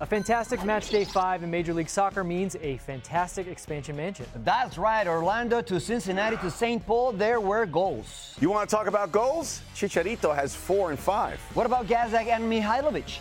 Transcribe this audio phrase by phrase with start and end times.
[0.00, 4.26] A fantastic match day five in Major League Soccer means a fantastic expansion mansion.
[4.42, 6.84] That's right, Orlando to Cincinnati to St.
[6.84, 8.34] Paul, there were goals.
[8.40, 9.62] You want to talk about goals?
[9.76, 11.38] Chicharito has four and five.
[11.54, 13.18] What about Gazdag and Mihailovic?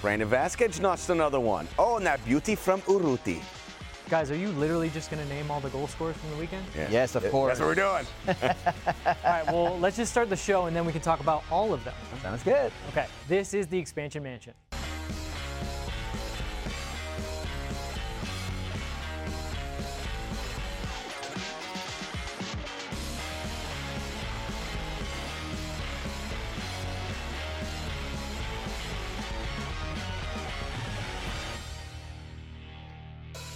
[0.00, 1.68] Brandon Vazquez notched another one.
[1.78, 3.42] Oh, and that beauty from Urruti.
[4.08, 6.64] Guys, are you literally just going to name all the goal scorers from the weekend?
[6.74, 6.88] Yeah.
[6.90, 7.58] Yes, of course.
[7.58, 8.06] That's what we're doing.
[9.06, 11.72] All right, well, let's just start the show and then we can talk about all
[11.72, 11.94] of them.
[12.22, 12.70] Sounds good.
[12.90, 14.52] Okay, this is the expansion mansion.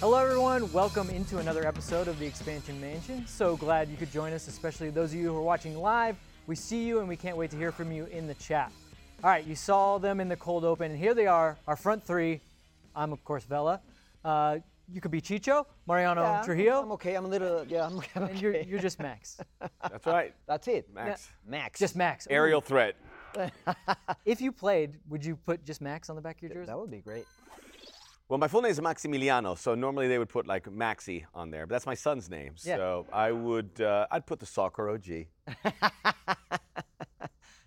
[0.00, 0.70] Hello, everyone.
[0.72, 3.26] Welcome into another episode of the Expansion Mansion.
[3.26, 6.16] So glad you could join us, especially those of you who are watching live.
[6.46, 8.70] We see you and we can't wait to hear from you in the chat.
[9.24, 12.04] All right, you saw them in the cold open, and here they are, our front
[12.04, 12.40] three.
[12.94, 13.80] I'm, of course, Vela.
[14.24, 17.14] Uh, you could be Chicho, Mariano Yeah, Trujillo, I'm okay.
[17.16, 18.08] I'm a little, yeah, I'm okay.
[18.14, 19.38] and you're, you're just Max.
[19.90, 20.32] That's right.
[20.46, 20.94] That's it.
[20.94, 21.28] Max.
[21.44, 21.80] Max.
[21.80, 22.26] Just Max.
[22.28, 22.34] Ooh.
[22.34, 22.94] Aerial threat.
[24.24, 26.66] If you played, would you put just Max on the back of your jersey?
[26.66, 27.26] That would be great.
[28.28, 31.66] Well, my full name is Maximiliano, so normally they would put like Maxi on there,
[31.66, 32.54] but that's my son's name.
[32.62, 32.76] Yeah.
[32.76, 35.26] So I would, uh, I'd put the soccer OG.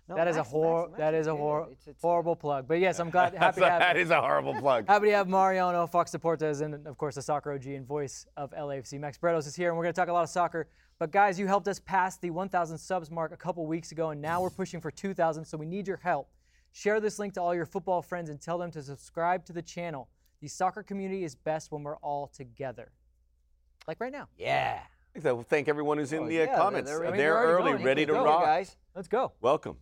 [0.08, 1.36] No, That is a Max- hor- Max- Max is a good.
[1.38, 2.66] hor- It's- it's, uh, horrible plug.
[2.66, 4.86] But yes, I'm glad happy to That's- have that is a horrible plug.
[4.88, 8.50] Happy to have Mariano Fox Deportes and, of course, the soccer OG and voice of
[8.50, 8.98] LAFC.
[8.98, 10.68] Max Bretos is here, and we're going to talk a lot of soccer.
[10.98, 14.20] But, guys, you helped us pass the 1,000 subs mark a couple weeks ago, and
[14.20, 16.28] now we're pushing for 2,000, so we need your help.
[16.72, 19.62] Share this link to all your football friends and tell them to subscribe to the
[19.62, 20.08] channel.
[20.42, 22.90] The soccer community is best when we're all together.
[23.86, 24.26] Like right now.
[24.36, 24.80] Yeah.
[25.16, 26.90] I'd like to thank everyone who's in Oh, the yeah, uh, comments.
[26.90, 27.84] they're- They're, I mean, they're already early, going.
[27.84, 28.42] ready to Go, rock.
[28.44, 28.76] guys.
[28.96, 29.32] Let's go.
[29.40, 29.76] Welcome.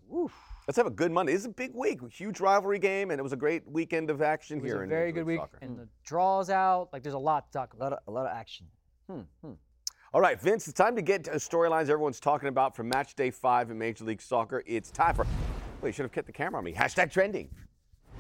[0.69, 1.33] Let's have a good Monday.
[1.33, 4.21] This is a big week, huge rivalry game, and it was a great weekend of
[4.23, 4.81] action It was here.
[4.81, 5.59] a in very good League week, Soccer.
[5.63, 6.91] and the draws out.
[6.93, 8.67] Like, there's a lot to talk A lot of, a lot of action.
[9.09, 9.21] Hmm.
[9.43, 9.53] Hmm.
[10.13, 13.31] All right, Vince, it's time to get to storylines everyone's talking about from match day
[13.31, 14.63] five in Major League Soccer.
[14.67, 15.25] It's time for.
[15.81, 16.75] Well, you should have kept the camera on me.
[16.75, 17.49] Hashtag trending.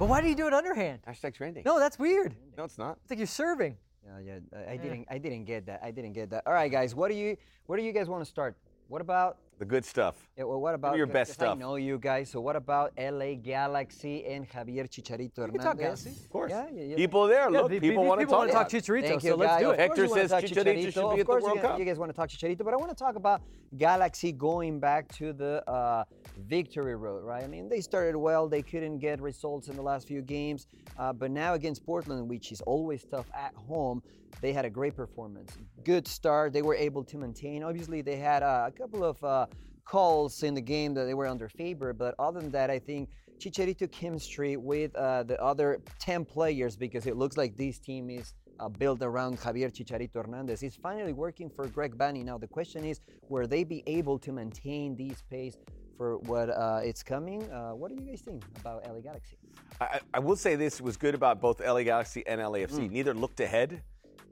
[0.00, 1.00] But why do you do it underhand?
[1.06, 1.62] Hashtag trending.
[1.66, 2.34] No, that's weird.
[2.56, 2.97] no, it's not.
[3.03, 3.77] It's like you're serving.
[4.03, 4.19] Yeah,
[4.53, 4.59] yeah.
[4.66, 5.81] I- I didn't, I didn't get that.
[5.84, 6.43] I didn't get that.
[6.47, 6.94] All right, guys.
[6.94, 8.56] What do you, what do you guys want to start?
[8.89, 10.29] What about The good stuff.
[10.41, 11.59] Yeah, well, what about your 'cause- best 'cause I stuff.
[11.59, 12.31] know you guys.
[12.31, 16.05] So what about LA Galaxy and Javier Chicharito We can talk Hernandez?
[16.05, 16.11] Galaxy.
[16.25, 16.51] Of course.
[16.51, 16.97] Yeah, yeah, yeah.
[16.97, 17.41] People there.
[17.51, 18.39] Yeah, Look, the- people these want to talk.
[18.39, 18.83] wanna talk about it.
[18.84, 19.61] Chicharito, Thank so you, let's guys.
[19.61, 19.78] do it.
[19.78, 21.78] Hector wanna says talk Chicharito should be at the Of course World you, guys- Cup.
[21.78, 23.43] you guys want to talk Chicharito, but I want to talk about
[23.77, 26.05] Galaxy going back to the uh,
[26.39, 27.45] victory road, right?
[27.45, 28.49] I mean, they started well.
[28.49, 32.51] They couldn't get results in the last few games, uh, but now against Portland, which
[32.51, 34.03] is always tough at home,
[34.41, 35.59] they had a great performance.
[35.84, 36.55] Good start.
[36.55, 37.62] They were able to maintain.
[37.62, 39.45] Obviously, they had uh, a couple of uh,
[39.84, 43.08] calls in the game that they were under favor, but other than that, I think
[43.38, 48.34] Chicharito chemistry with uh, the other 10 players, because it looks like this team is
[48.58, 52.22] uh, built around Javier Chicharito Hernandez, is finally working for Greg Vanney.
[52.24, 55.56] Now, the question is, will they be able to maintain this pace
[55.97, 57.50] for what uh, it's coming?
[57.50, 59.36] Uh, what do you guys think about LA Galaxy?
[59.80, 62.80] I, I- I will say this was good about both LA Galaxy and LAFC.
[62.80, 62.91] Mm.
[62.91, 63.82] Neither looked ahead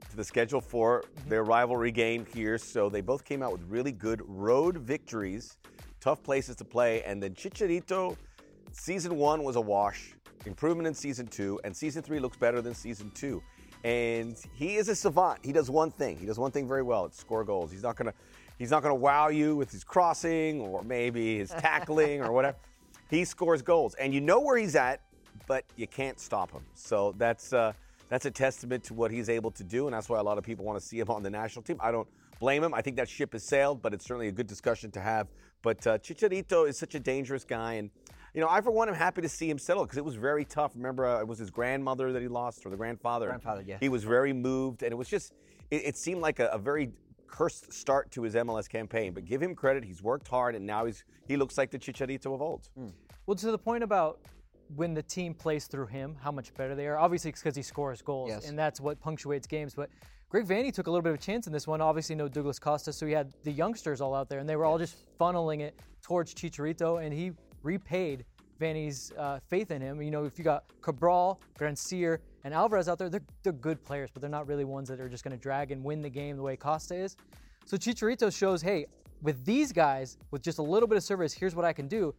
[0.09, 1.29] to the schedule for Mm-hmm.
[1.29, 5.57] their rivalry game here, so they both came out with really good road victories,
[5.99, 8.15] tough places to play, and then Chicharito,
[8.71, 10.13] season one was a wash,
[10.45, 13.41] improvement in season two, and season three looks better than season two.
[13.83, 15.39] And he is a savant.
[15.43, 16.17] He does one thing.
[16.17, 17.05] He does one thing very well.
[17.05, 17.71] It's score goals.
[17.71, 18.13] He's not gonna,
[18.57, 22.57] he's not gonna wow you with his crossing or maybe his tackling or whatever.
[23.09, 25.01] He scores goals, and you know where he's at,
[25.47, 26.61] but you can't stop him.
[26.75, 27.73] So that's uh,
[28.09, 30.43] that's a testament to what he's able to do, and that's why a lot of
[30.43, 31.77] people want to see him on the national team.
[31.79, 32.07] I don't
[32.39, 32.73] blame him.
[32.73, 35.27] I think that ship has sailed, but it's certainly a good discussion to have.
[35.61, 37.91] But uh, Chicharito is such a dangerous guy, and
[38.33, 40.45] you know, I for one am happy to see him settle because it was very
[40.45, 40.71] tough.
[40.75, 43.27] Remember, uh, it was his grandmother that he lost, or the grandfather.
[43.27, 43.77] Grandfather, yeah.
[43.79, 45.33] He was very moved, and it was just,
[45.69, 46.91] it, it seemed like a, a very
[47.27, 49.13] cursed start to his MLS campaign.
[49.13, 52.33] But give him credit; he's worked hard, and now he's he looks like the Chicharito
[52.33, 52.69] of old.
[53.25, 54.19] Well, to the point about
[54.75, 56.97] when the team plays through him, how much better they are.
[56.97, 58.47] Obviously, it's because he scores goals, Yes.
[58.49, 59.73] and that's what punctuates games.
[59.73, 59.89] But
[60.29, 61.81] Greg Vanney took a little bit of a chance in this one.
[61.81, 64.65] Obviously, no Douglas Costa, so he had the youngsters all out there, and they were
[64.65, 67.31] all just funneling it towards Chicharito, and he
[67.63, 68.25] repaid
[68.61, 70.01] Vanney's uh, faith in him.
[70.01, 74.09] You know, if you got Cabral, Grandsir, and Alvarez out there, they're, they're good players,
[74.13, 76.35] but they're not really ones that are just going to drag and win the game
[76.37, 77.17] the way Costa is.
[77.65, 78.85] So Chicharito shows, hey,
[79.21, 82.13] with these guys, with just a little bit of service, here's what I can do.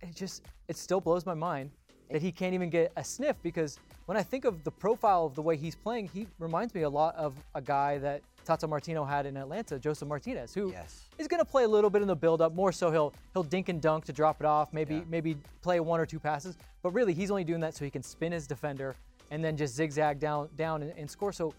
[0.00, 1.70] It just, it still blows my mind
[2.10, 5.34] that he can't even get a sniff because when I think of the profile of
[5.34, 9.04] the way he's playing, he reminds me a lot of a guy that Tata Martino
[9.04, 11.28] had in Atlanta, Josef Martinez, who is Yes.
[11.28, 12.54] going to play a little bit in the build-up.
[12.54, 15.98] More so, he'll he'll dink and dunk to drop it off, maybe maybe play one
[15.98, 16.58] or two passes.
[16.82, 18.94] But really, he's only doing that so he can spin his defender
[19.30, 21.32] and then just zigzag down down and, and score.
[21.32, 21.54] So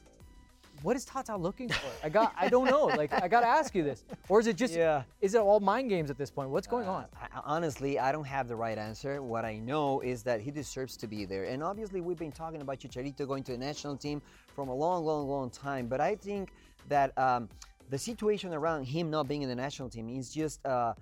[0.82, 1.90] what is Tata looking for?
[2.04, 2.86] I got I don't know.
[2.86, 4.04] Like I got to ask you this.
[4.30, 5.04] Or is it just Yeah.
[5.22, 6.50] is it all mind games at this point?
[6.50, 7.06] What's going on?
[7.22, 9.22] I- honestly, I don't have the right answer.
[9.22, 11.46] What I know is that he deserves to be there.
[11.46, 14.22] And obviously, we've been talking about Chicharito going to the national team
[14.56, 15.88] from a long, long, long time.
[15.88, 16.52] But I think
[16.90, 17.50] that um,
[17.90, 20.94] the situation around him not being in the national team is just uh,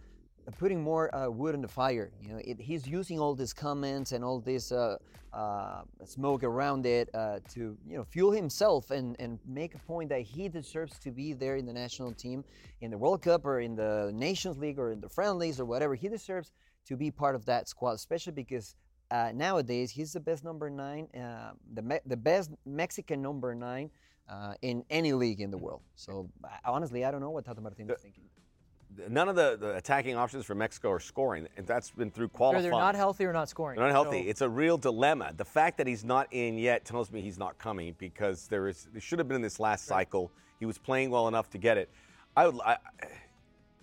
[0.58, 2.12] putting more uh, wood on the fire.
[2.22, 4.98] You know, it, he's using all these comments and all this uh,
[5.34, 10.10] uh, smoke around it uh, to you know fuel himself and, and make a point
[10.10, 12.44] that he deserves to be there in the national team
[12.82, 15.96] in the World Cup or in the Nations League or in the friendlies or whatever.
[15.96, 16.52] He deserves
[16.88, 18.76] to be part of that squad, especially because.
[19.12, 23.92] Uh, nowadays, he's the best number nine, uh, the me- the best Mexican number nine
[24.28, 25.82] uh, in any league in the world.
[25.96, 26.30] So
[26.66, 28.24] honestly, I don't know what Tata Martino is thinking.
[29.10, 32.34] None of the, the attacking options for Mexico are scoring, and that's been through Either
[32.34, 32.64] qualifying.
[32.64, 33.78] they're not healthy or not scoring.
[33.78, 34.24] They're not healthy.
[34.24, 35.34] So- It's a real dilemma.
[35.36, 38.88] The fact that he's not in yet tells me he's not coming because there is.
[38.96, 40.32] It should have been in this last cycle.
[40.60, 41.90] He was playing well enough to get it.
[42.36, 42.60] I would.
[42.64, 42.78] I,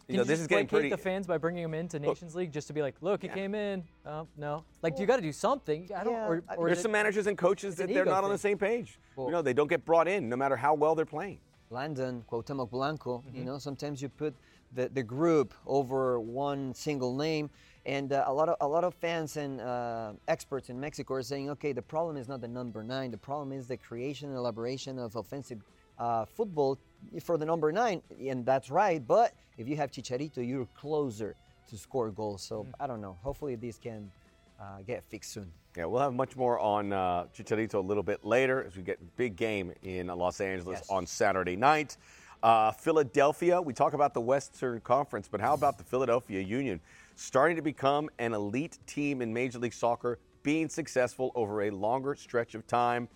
[0.08, 1.02] you know, you this just is getting placate pretty.
[1.02, 3.54] the fans by bringing him into Nations League just to be like, look, he came
[3.54, 3.84] in.
[4.04, 4.64] Oh, no.
[4.82, 5.88] Like, you got to do something.
[5.96, 6.14] I don't.
[6.14, 8.38] Yeah, or, or There's some it- managers and coaches that they're ego not on the
[8.38, 8.98] same page.
[9.14, 11.38] Well- you know, they don't get brought in no matter how well they're playing.
[11.81, 13.38] Landon, Cuauhtemoc Blanco, Mm-hmm.
[13.38, 14.34] you know, sometimes you put
[14.75, 17.49] the, the group over one single name.
[17.87, 21.22] And uh, a lot of a lot of fans and uh, experts in Mexico are
[21.22, 23.11] saying, okay, the problem is not the number nine.
[23.11, 25.61] The problem is the creation and elaboration of offensive
[25.99, 26.78] uh, football
[27.22, 29.00] for the number nine, and that's right.
[29.06, 31.37] But if you have Chicharito, you're closer
[31.70, 32.43] to score goals.
[32.43, 32.82] So Mm-hmm.
[32.82, 33.17] I don't know.
[33.22, 34.11] Hopefully, this can
[34.60, 35.50] uh, get fixed soon.
[35.76, 38.98] Yeah, we'll have much more on uh, Chicharito a little bit later as we get
[39.16, 40.90] big game in Los Angeles Yes.
[40.90, 41.96] on Saturday night.
[42.42, 46.80] Uh, Philadelphia, we talk about the Western Conference, but how about the Philadelphia Union
[47.14, 52.14] starting to become an elite team in Major League Soccer, being successful over a longer
[52.14, 53.08] stretch of time?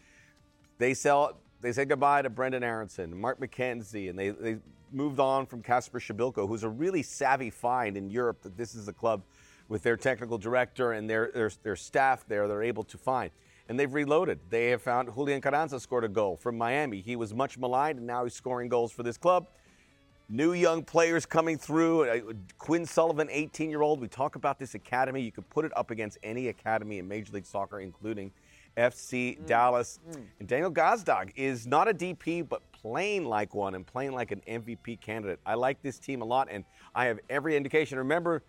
[0.79, 1.39] They sell.
[1.61, 4.59] They say goodbye to Brenden Aaronson, Mark McKenzie, and they, they
[4.93, 8.43] moved on from Kacper Przybylko, who's a really savvy find in Europe.
[8.43, 9.23] That this is a club
[9.69, 12.49] with their technical director and their, their their staff there.
[12.49, 13.31] They're able to find,
[13.69, 14.41] and they've reloaded.
[14.51, 17.01] They have found Julian Carranza scored a goal from Miami.
[17.01, 19.49] He was much maligned, and now he's scoring goals for this club.
[20.29, 22.09] New young players coming through.
[22.09, 22.21] Uh,
[22.57, 24.01] Quinn Sullivan, 18 year old.
[24.01, 25.21] We talk about this academy.
[25.21, 28.33] You could put it up against any academy in Major League Soccer, including
[28.77, 30.01] FC Dallas.
[30.41, 34.41] And Daniel Gazdag is not a DP, but playing like one and playing like an
[34.49, 35.41] MVP candidate.
[35.47, 36.65] I like this team a lot, and
[36.95, 37.99] I have every indication.
[37.99, 38.43] Remember,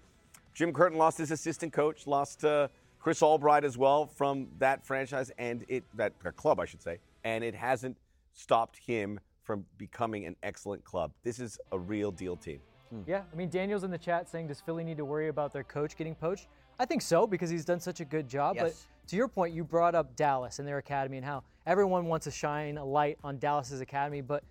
[0.55, 5.29] Jim Curtin lost his assistant coach, lost uh, Chris Albright as well from that franchise
[5.37, 7.97] and it that uh, club, I should say, and it hasn't
[8.33, 11.11] stopped him from becoming an excellent club.
[11.23, 12.61] This is a real deal team.
[13.05, 15.63] Yeah, I mean, Daniel's in the chat saying, does Philly need to worry about their
[15.63, 16.47] coach getting poached?
[16.79, 18.55] I think so because he's done such a good job.
[18.55, 18.63] Yes.
[18.63, 22.23] But to your point, you brought up Dallas and their academy and how everyone wants
[22.23, 24.43] to shine a light on Dallas's academy, but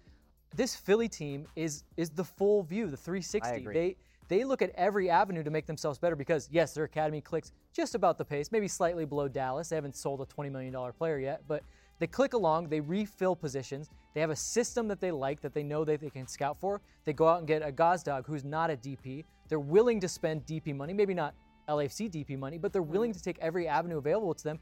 [0.55, 3.49] this Philly team is is the full view, the 360.
[3.49, 3.75] I agree.
[3.75, 3.97] They
[4.29, 7.95] they look at every avenue to make themselves better because yes, their academy clicks just
[7.95, 9.69] about the pace, maybe slightly below Dallas.
[9.69, 11.63] They haven't sold a 20 million dollar player yet, but
[11.99, 13.91] they click along, they refill positions.
[14.15, 16.81] They have a system that they like that they know that they can scout for.
[17.05, 19.25] They go out and get a Gazdag who's not a DP.
[19.49, 21.35] They're willing to spend DP money, maybe not
[21.69, 23.19] LAFC DP money, but they're willing mm-hmm.
[23.19, 24.59] to take every avenue available to them.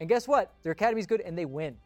[0.00, 0.52] And guess what?
[0.62, 1.76] Their academy's good and they win.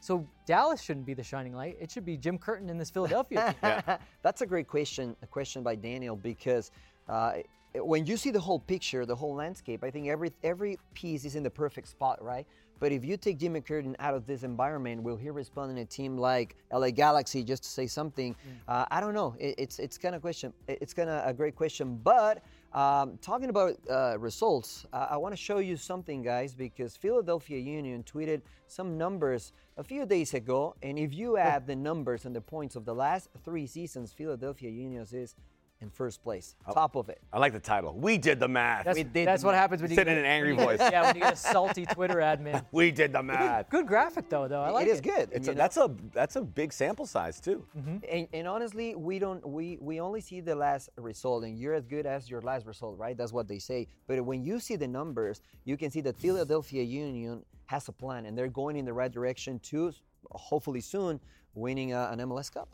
[0.00, 1.76] So Dallas shouldn't be the shining light.
[1.80, 3.96] It should be Jim Curtin in this Philadelphia team.
[4.22, 6.70] That's a great question, a question by Daniel because
[7.08, 7.34] uh,
[7.74, 11.34] when you see the whole picture, the whole landscape, I think every every piece is
[11.34, 12.46] in the perfect spot, right?
[12.80, 15.84] But if you take Jimmy Curtin out of this environment, will he respond in a
[15.84, 17.42] team like LA Galaxy?
[17.42, 18.36] Just to say something,
[18.68, 19.34] uh, I don't know.
[19.38, 20.52] It, it's it's kind of question.
[20.68, 22.00] It's kind of a great question.
[22.02, 26.96] But um, talking about uh, results, uh, I want to show you something, guys, because
[26.96, 32.26] Philadelphia Union tweeted some numbers a few days ago, and if you add the numbers
[32.26, 35.34] and the points of the last three seasons, Philadelphia Union is
[35.80, 37.20] in first place, top of it.
[37.32, 37.94] I like the title.
[37.94, 38.84] We did the math.
[38.84, 39.60] That's, we, We did that's the what math.
[39.60, 40.78] happens when you Said get in an angry you voice.
[40.80, 42.64] Yeah, when you get a salty Twitter admin.
[42.72, 43.70] we did the math.
[43.70, 44.62] Good graphic though, though.
[44.62, 44.94] I like it it.
[44.94, 45.28] is good.
[45.32, 45.56] It's a, know?
[45.56, 47.64] that's a that's a big sample size too.
[48.10, 51.86] And, and honestly, we don't we we only see the last result, and you're as
[51.86, 53.16] good as your last result, right?
[53.16, 53.86] That's what they say.
[54.08, 58.26] But when you see the numbers, you can see that Philadelphia Union has a plan,
[58.26, 59.92] and they're going in the right direction to
[60.32, 61.20] hopefully soon
[61.54, 62.68] winning uh, an MLS Cup.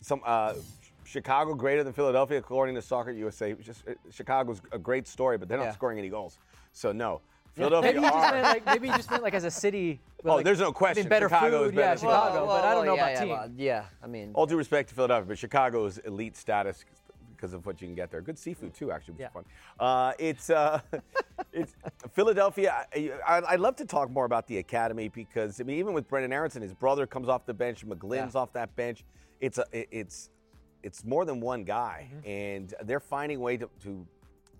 [0.00, 0.54] Some uh,
[1.12, 3.52] Chicago greater than Philadelphia according to Soccer USA.
[3.54, 5.72] Just uh, Chicago's a great story, but they're not Yeah.
[5.72, 6.38] scoring any goals.
[6.72, 7.20] So no,
[7.52, 8.42] Philadelphia Maybe he just are.
[8.42, 10.00] like maybe he just meant like as a city.
[10.22, 11.08] with, Oh, like, there's no having question.
[11.08, 12.46] Better Chicago is food, better yeah, than Chicago.
[12.46, 13.28] but I don't know yeah, about yeah, team.
[13.28, 16.84] well, yeah, I mean, All due respect to Philadelphia, but Chicago's elite status
[17.36, 18.20] because of what you can get there.
[18.22, 19.26] Good seafood too, actually, which Yeah.
[19.26, 19.44] is fun.
[19.78, 20.80] Uh, it's uh,
[21.52, 21.74] it's
[22.14, 22.86] Philadelphia.
[22.94, 26.08] I, I, would love to talk more about the academy because I mean, even with
[26.08, 28.40] Brenden Aaronson, his brother comes off the bench, McGlynn's yeah.
[28.40, 29.04] off that bench.
[29.40, 30.30] It's a, it's,
[30.82, 32.28] it's more than one guy, mm-hmm.
[32.28, 34.06] and they're finding a way to, to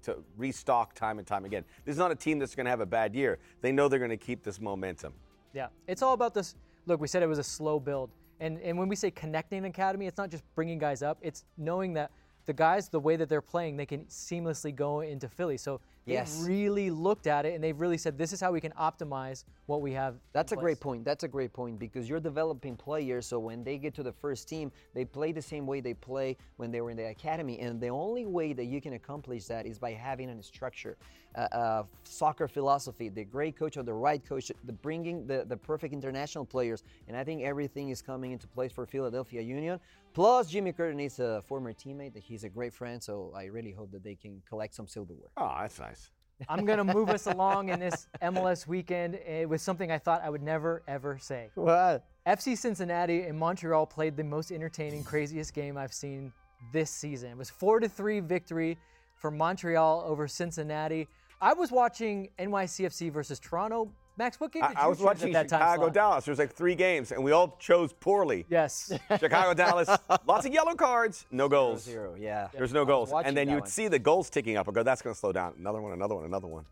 [0.02, 1.64] to restock time and time again.
[1.84, 3.38] This is not a team that's going to have a bad year.
[3.60, 5.12] They know they're going to keep this momentum.
[5.52, 6.56] Yeah, it's all about this.
[6.86, 8.10] Look, we said it was a slow build,
[8.40, 11.18] and and when we say connecting academy, it's not just bringing guys up.
[11.22, 12.10] It's knowing that
[12.46, 15.56] the guys, the way that they're playing, they can seamlessly go into Philly.
[15.56, 16.42] So they've yes.
[16.44, 19.80] really looked at it and they've really said, this is how we can optimize what
[19.80, 20.16] we have.
[20.32, 21.04] That's a great point.
[21.04, 23.26] That's a great point because you're developing players.
[23.26, 26.36] So when they get to the first team, they play the same way they play
[26.56, 27.58] when they were in the academy.
[27.60, 30.96] And the only way that you can accomplish that is by having a structure,
[31.36, 35.56] uh, uh, soccer philosophy, the great coach or the right coach, the bringing the, the
[35.56, 36.82] perfect international players.
[37.08, 39.78] And I think everything is coming into place for Philadelphia Union.
[40.12, 42.18] Plus, Jimmy Curtin is a former teammate.
[42.18, 45.30] He's a great friend, so I really hope that they can collect some silverware.
[45.38, 46.01] Oh, that's nice.
[46.48, 50.22] I'm going to move us along in this MLS weekend eh, with something I thought
[50.24, 51.50] I would never, ever say.
[51.54, 52.04] What?
[52.26, 56.32] FC Cincinnati and Montreal played the most entertaining, craziest game I've seen
[56.72, 57.30] this season.
[57.30, 58.78] It was 4 to 3 victory
[59.16, 61.08] for Montreal over Cincinnati.
[61.40, 65.48] I was watching NYCFC versus Toronto Max, what game did I, I was watching that
[65.48, 66.24] Chicago Dallas.
[66.24, 68.44] There was like three games, and we all chose poorly.
[68.50, 68.92] Yes.
[69.18, 69.88] Chicago Dallas,
[70.26, 71.82] lots of yellow cards, no goals.
[71.84, 72.22] Zero, zero.
[72.22, 72.48] yeah.
[72.52, 73.70] There's no goals, and then you would one.
[73.70, 74.68] see the goals ticking up.
[74.68, 75.54] I go, that's going to slow down.
[75.58, 76.64] Another one, another one, another one,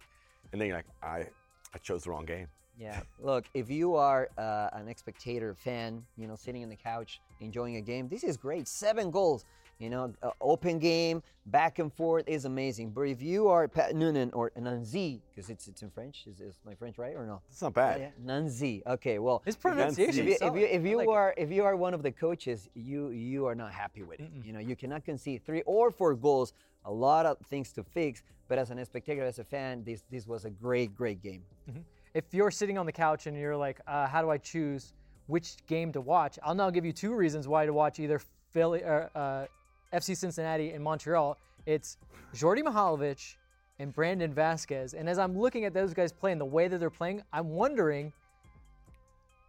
[0.52, 1.26] and then you're like, I,
[1.75, 2.49] I chose the wrong game.
[2.78, 3.00] Yeah.
[3.18, 7.76] Look, if you are uh, an spectator fan, you know, sitting on the couch enjoying
[7.76, 8.66] a game, this is great.
[8.66, 9.44] Seven goals.
[9.80, 12.90] You know, uh, open game, back and forth is amazing.
[12.90, 16.60] But if you are Pat Noonan or Nancy, because it's it's in French, is, is
[16.66, 17.40] my French right or no?
[17.49, 17.99] It's not bad.
[17.99, 18.26] Yeah, yeah.
[18.26, 18.82] Nancy.
[18.87, 20.28] Okay, well, his pronunciation.
[20.28, 22.68] If you, if you, if you like are if you are one of the coaches,
[22.75, 24.30] you you are not happy with it.
[24.30, 24.44] Mm-mm.
[24.46, 26.52] You know, you cannot concede three or four goals.
[26.84, 28.22] A lot of things to fix.
[28.49, 31.42] But as an spectator, as a fan, this this was a great great game.
[31.70, 31.80] Mm-hmm.
[32.12, 34.92] If you're sitting on the couch and you're like, uh, how do I choose
[35.26, 36.38] which game to watch?
[36.42, 38.20] I'll now give you two reasons why to watch either
[38.52, 39.10] Philly or.
[39.14, 39.46] Uh,
[39.92, 41.99] FC Cincinnati and Montreal, it's
[42.35, 43.37] Jordi Mihalovic
[43.78, 44.94] and Brandon Vazquez.
[44.94, 48.12] And as I'm looking at those guys playing the way that they're playing, I'm wondering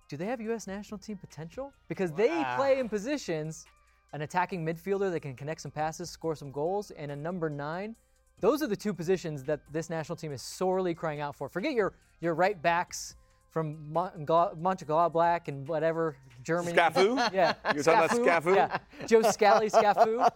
[0.09, 0.67] do they have U.S.
[0.67, 1.71] national team potential?
[1.87, 2.17] Because wow.
[2.17, 3.65] they play in positions
[4.11, 7.95] an attacking midfielder that can connect some passes, score some goals, and a number nine.
[8.41, 11.47] Those are the two positions that this national team is sorely crying out for.
[11.47, 13.15] Forget your your right backs
[13.51, 16.75] from Mönchengladbach and whatever Germany.
[16.75, 17.15] Scafu?
[17.33, 17.53] Yeah.
[17.73, 18.55] You're talking about Scafu?
[18.55, 18.77] Yeah.
[19.05, 20.27] Joe Scally, Scafu.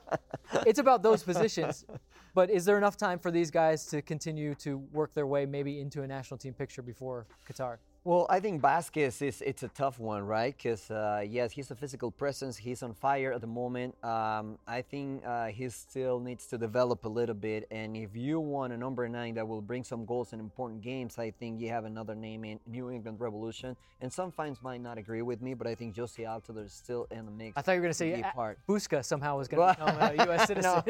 [0.68, 1.86] It's about those positions.
[2.34, 5.80] But is there enough time for these guys to continue to work their way maybe
[5.80, 7.78] into a national team picture before Qatar?
[8.06, 10.56] Well, I think Vazquez is it's a tough one, right?
[10.56, 12.56] Because uh, yes, he's a physical presence.
[12.56, 13.96] He's on fire at the moment.
[14.04, 17.68] Um, I think uh, he still needs to develop a little bit.
[17.72, 21.18] And if you want a number nine that will bring some goals in important games,
[21.18, 23.76] I think you have another name in New England Revolution.
[24.02, 27.08] And some fans might not agree with me, but I think Jozy Altidore is still
[27.10, 27.58] in the mix.
[27.58, 28.60] I thought you were going to say part.
[28.70, 30.46] Busca somehow was going to become a U.S.
[30.46, 30.84] citizen.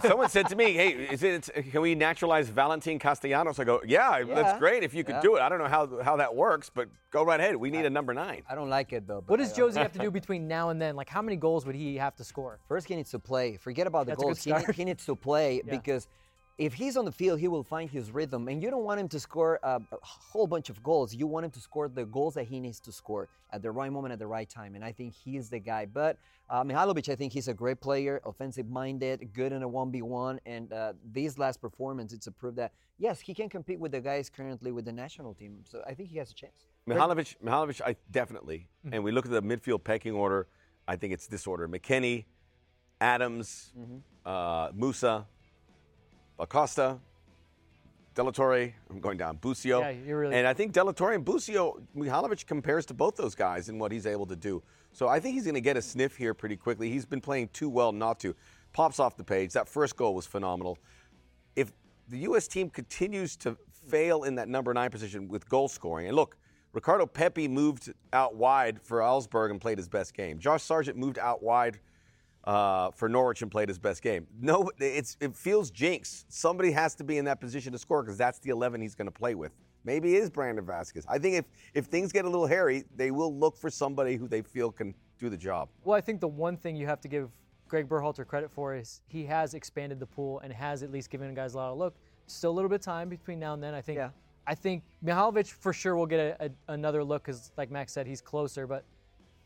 [0.08, 1.50] someone said to me, "Hey, is it?
[1.70, 4.34] Can we naturalize Valentin Castellanos?" I go, "Yeah, yeah.
[4.34, 5.20] that's great if you could yeah.
[5.20, 5.42] do it.
[5.42, 7.56] I don't know how how that that works, but go right ahead.
[7.56, 8.42] We need a number nine.
[8.48, 9.24] I don't like it though.
[9.26, 10.94] What does Jozy have to do between now and then?
[10.94, 12.60] Like, how many goals would he have to score?
[12.68, 13.56] First, he needs to play.
[13.56, 14.44] Forget about the That's goals.
[14.44, 15.76] He, he, needs to play yeah.
[15.76, 16.06] because
[16.60, 18.46] if he's on the field, he will find his rhythm.
[18.46, 21.14] And you don't want him to score a, a, whole bunch of goals.
[21.14, 23.90] You want him to score the goals that he needs to score at the right
[23.90, 24.74] moment, at the right time.
[24.74, 25.86] And I think he's the guy.
[25.86, 26.18] But
[26.50, 30.38] uh, Mihailovic, I think he's a great player, offensive minded, good in a 1v1.
[30.44, 34.00] And uh, this last performance, it's a proof that, yes, he can compete with the
[34.02, 35.60] guys currently with the national team.
[35.64, 36.66] So I think he has a chance.
[36.86, 38.68] Mihalovic, Mihailovic, I definitely.
[38.84, 38.94] Mm-hmm.
[38.96, 40.46] And we look at the midfield pecking order.
[40.86, 42.24] I think it's this order: McKennie,
[43.00, 43.98] Adams, mm-hmm.
[44.26, 45.24] uh, Musah,
[46.40, 46.98] Acosta,
[48.14, 48.72] Delatorre.
[48.90, 49.36] I'm going down.
[49.36, 49.80] Busio.
[49.80, 50.34] Yeah, you're really.
[50.34, 54.06] And I think Delatorre and Busio, Mihalovic compares to both those guys in what he's
[54.06, 54.62] able to do.
[54.92, 56.90] So I think he's going to get a sniff here pretty quickly.
[56.90, 58.34] He's been playing too well not to.
[58.72, 59.52] Pops off the page.
[59.52, 60.78] That first goal was phenomenal.
[61.56, 61.72] If
[62.08, 62.48] the U.S.
[62.48, 63.56] team continues to
[63.88, 66.36] fail in that number nine position with goal scoring, and look,
[66.72, 70.38] Ricardo Pepi moved out wide for Augsburg and played his best game.
[70.38, 71.80] Josh Sargent moved out wide
[72.44, 74.26] uh, for Norwich and played his best game.
[74.40, 76.24] No, it's it feels jinx.
[76.28, 79.06] Somebody has to be in that position to score because that's the 11 he's going
[79.06, 79.52] to play with.
[79.84, 81.04] Maybe it is Brandon Vazquez.
[81.08, 81.44] I think if
[81.74, 84.94] if things get a little hairy, they will look for somebody who they feel can
[85.18, 85.68] do the job.
[85.84, 87.30] Well, I think the one thing you have to give
[87.68, 91.32] Greg Berhalter credit for is he has expanded the pool and has at least given
[91.34, 91.94] guys a lot of look.
[92.26, 93.74] Still a little bit of time between now and then.
[93.74, 94.10] I think yeah.
[94.46, 98.06] I think Mihalovic for sure will get a, a, another look because, like Max said,
[98.06, 98.66] he's closer.
[98.66, 98.84] But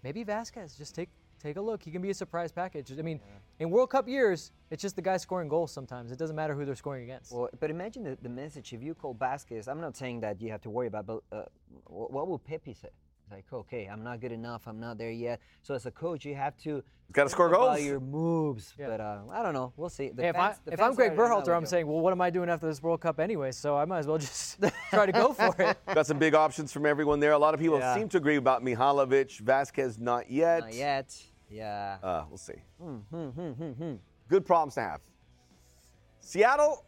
[0.02, 1.10] maybe Vazquez just take
[1.44, 1.82] take a look.
[1.82, 2.92] He can be a surprise package.
[2.98, 3.20] I mean,
[3.60, 6.10] in World Cup years, it's just the guy scoring goals sometimes.
[6.10, 7.32] It doesn't matter who they're scoring against.
[7.32, 9.68] Well, but imagine the, the message if you call Vazquez.
[9.68, 11.42] I'm not saying that you have to worry about, but uh,
[11.86, 12.88] wh- what will Pepi say?
[13.22, 14.62] It's like, okay, I'm not good enough.
[14.66, 15.40] I'm not there yet.
[15.62, 16.82] So as a coach, you have to
[17.12, 17.86] Gotta score think about goals.
[17.86, 18.74] your moves.
[18.78, 18.88] Yeah.
[18.88, 19.72] But uh, I don't know.
[19.78, 20.10] We'll see.
[20.10, 22.00] The Hey, if, fans- I, the if I'm Greg are- are Berhalter, I'm saying, well,
[22.00, 23.52] what am I doing after this World Cup anyway?
[23.52, 24.58] So I might as well just
[24.90, 25.78] try to go for it.
[25.94, 27.32] Got some big options from everyone there.
[27.32, 27.94] A lot of people Yeah.
[27.94, 29.40] seem to agree about Mihalovic.
[29.42, 30.60] Vazquez, not yet.
[30.64, 31.16] Not yet.
[31.54, 31.98] Yeah.
[32.02, 32.54] Uh, we'll see.
[32.80, 33.94] Hmm,
[34.28, 35.00] Good problems to have.
[36.20, 36.84] Seattle,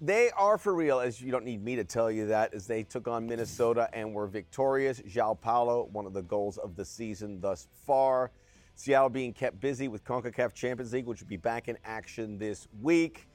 [0.00, 2.82] they are for real, as you don't need me to tell you that, as they
[2.82, 5.00] took on Minnesota and were victorious.
[5.00, 8.30] João Paulo, one of the goals of the season thus far.
[8.74, 12.68] Seattle being kept busy with CONCACAF Champions League, which will be back in action this
[12.82, 13.26] week.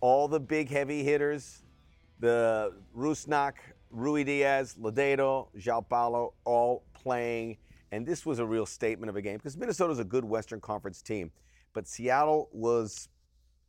[0.00, 1.62] All the big heavy hitters,
[2.20, 3.54] the Rusnak,
[3.90, 7.56] Rui Diaz, Lodeiro, João Paulo, all playing.
[7.92, 11.02] And this was a real statement of a game because Minnesota's a good Western Conference
[11.02, 11.30] team.
[11.74, 13.08] But Seattle was,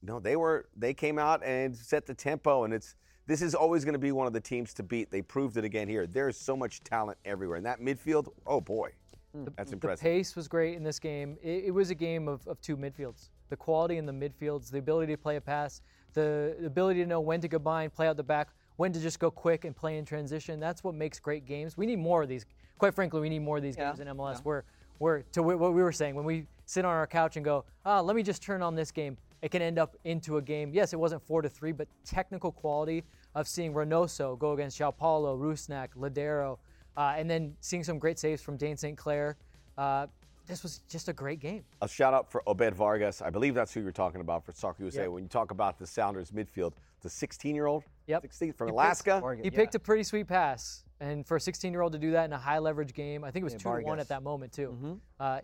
[0.02, 2.64] no, they were, they came out and set the tempo.
[2.64, 2.96] And it's,
[3.28, 5.12] this is always going to be one of the teams to beat.
[5.12, 6.08] They proved it again here.
[6.08, 7.58] There is so much talent everywhere.
[7.58, 8.92] And that midfield, oh boy,
[9.36, 9.54] mm.
[9.58, 10.04] that's The impressive.
[10.04, 11.38] pace was great in this game.
[11.44, 13.30] It, it was a game of, of two midfields.
[13.50, 15.82] The quality in the midfields, the ability to play a pass,
[16.14, 19.30] the ability to know when to combine, play out the back, when to just go
[19.30, 20.60] quick and play in transition.
[20.60, 21.78] That's what makes great games.
[21.78, 22.46] We need more of these.
[22.84, 24.66] Quite frankly, we need more of these Yeah, games in MLS where,
[24.98, 27.64] where to wh- what we were saying, when we sit on our couch and go,
[27.86, 30.72] ah, let me just turn on this game, it can end up into a game.
[30.74, 34.98] Yes, it wasn't four to three, but technical quality of seeing Reynoso go against João
[34.98, 36.58] Paulo, Rusnak, Lodeiro,
[36.98, 38.98] uh, and then seeing some great saves from Dayne St.
[38.98, 39.38] Clair.
[39.78, 40.08] Uh,
[40.46, 41.64] this was just a great game.
[41.82, 43.22] A shout out for Obed Vargas.
[43.22, 45.04] I believe that's who you're talking about for Soccer USA.
[45.04, 45.12] Yep.
[45.12, 48.22] When you talk about the Sounders midfield, the 16 year old, Yep.
[48.24, 49.20] 16 from He picked- Alaska.
[49.22, 49.56] Vargas, He yeah.
[49.58, 52.60] picked a pretty sweet pass, and for a 16-year-old to do that in a high
[52.60, 54.70] leverage game, I think it was Yeah, two to one at that moment too.
[54.70, 54.94] Mm-hmm.
[55.20, 55.40] Uh,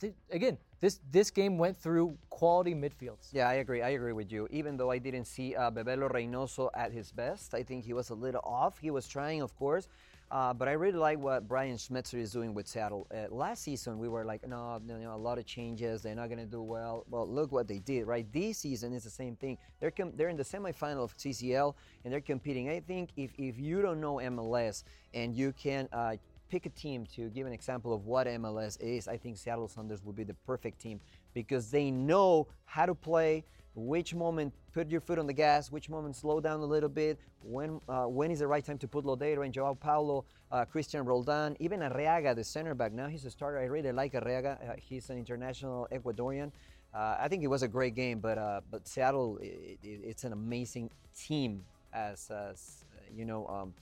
[0.00, 3.28] th- again, this this game went through quality midfields.
[3.32, 3.82] Yeah, I agree.
[3.82, 4.46] I agree with you.
[4.50, 8.10] Even though I didn't see uh, Bebelo Reynoso at his best, I think he was
[8.10, 8.78] a little off.
[8.78, 9.88] He was trying, of course,
[10.30, 13.06] uh, but I really like what Brian Schmetzer is doing with Seattle.
[13.14, 16.02] Uh, last season, we were like, no, a lot of changes.
[16.02, 17.04] They're not going to do well.
[17.08, 18.26] Well, look what they did, right?
[18.32, 19.56] This season is the same thing.
[19.78, 21.74] They're com- they're in the semifinal of CCL
[22.04, 22.68] and they're competing.
[22.68, 24.82] I think if if you don't know MLS
[25.14, 25.88] and you can.
[25.92, 26.16] Uh,
[26.48, 30.04] pick a team to give an example of what MLS is, I think Seattle Sounders
[30.04, 31.00] would be the perfect team
[31.34, 33.44] because they know how to play,
[33.76, 37.18] which moment put your foot on the gas, which moment slow down a little bit,
[37.42, 41.04] when uh, when is the right time to put Lodeiro and Joao Paulo, uh, Cristian
[41.06, 42.92] Roldan, even Arreaga, the center back.
[42.92, 43.58] Now he's a starter.
[43.58, 44.70] I really like Arreaga.
[44.70, 46.50] Uh, he's an international Ecuadorian.
[46.94, 50.24] Uh, I think it was a great game, but uh, but Seattle, i i it's
[50.24, 51.64] an amazing team.
[51.92, 52.84] As, as
[53.14, 53.74] you know, um,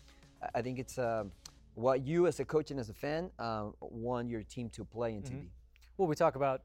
[0.54, 1.24] I- think it's uh,
[1.74, 5.14] what you as a coach and as a fan uh, want your team to play
[5.14, 5.48] in TV.
[5.96, 6.62] Well, we talk about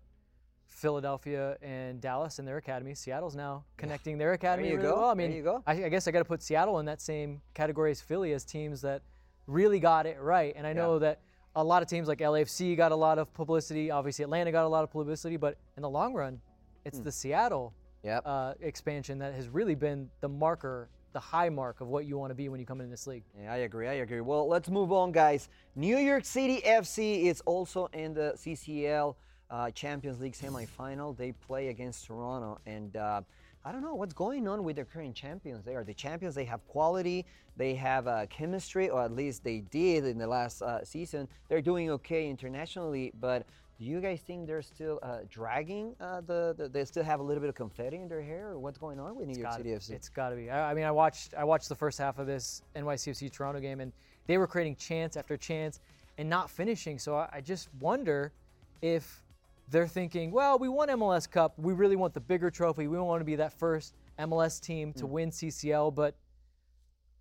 [0.70, 2.94] Philadelphia and Dallas and their academy.
[2.96, 4.96] Seattle's now connecting their academy you really go.
[5.02, 5.06] well.
[5.10, 5.64] I There mean, you go.
[5.68, 8.46] I, I guess I got to put Seattle in that same category as Philly as
[8.46, 9.02] teams that
[9.48, 10.54] really got it right.
[10.56, 11.20] And I know that
[11.56, 13.92] a lot of teams like LAFC got a lot of publicity.
[13.92, 15.36] Obviously, Atlanta got a lot of publicity.
[15.38, 16.40] But in the long run,
[16.86, 18.24] it's the Seattle Yep.
[18.26, 22.30] uh, expansion that has really been the marker, the high mark of what you want
[22.32, 23.24] to be when you come into this league.
[23.38, 23.90] Yeah, I agree.
[23.90, 24.22] I agree.
[24.22, 25.50] Well, let's move on, guys.
[25.76, 29.16] New York City FC is also in the CCL
[29.50, 31.16] uh, Champions League semifinal.
[31.16, 33.22] They play against Toronto, and uh,
[33.66, 35.66] I don't know what's going on with their current champions.
[35.66, 36.36] They are the champions.
[36.36, 37.26] They have quality.
[37.58, 41.28] They have uh, chemistry, or at least they did in the last uh, season.
[41.50, 43.46] They're doing okay internationally, but.
[43.80, 46.68] Do you guys think they're still uh, dragging uh, the, the?
[46.68, 49.16] They still have a little bit of confetti in their hair, or what's going on
[49.16, 49.92] with New York gotta- City FC?
[49.92, 50.50] It's got to be.
[50.50, 53.80] I, I mean, I watched I watched the first half of this NYCFC Toronto game,
[53.80, 53.94] and
[54.28, 55.80] they were creating chance after chance
[56.18, 57.00] and not finishing.
[57.00, 58.34] So I, I just wonder
[58.82, 59.22] if
[59.70, 62.88] they're thinking, well, we won MLS Cup, we really want the bigger trophy.
[62.88, 64.98] We want to be that first MLS team Mm.
[64.98, 66.16] to win CCL, but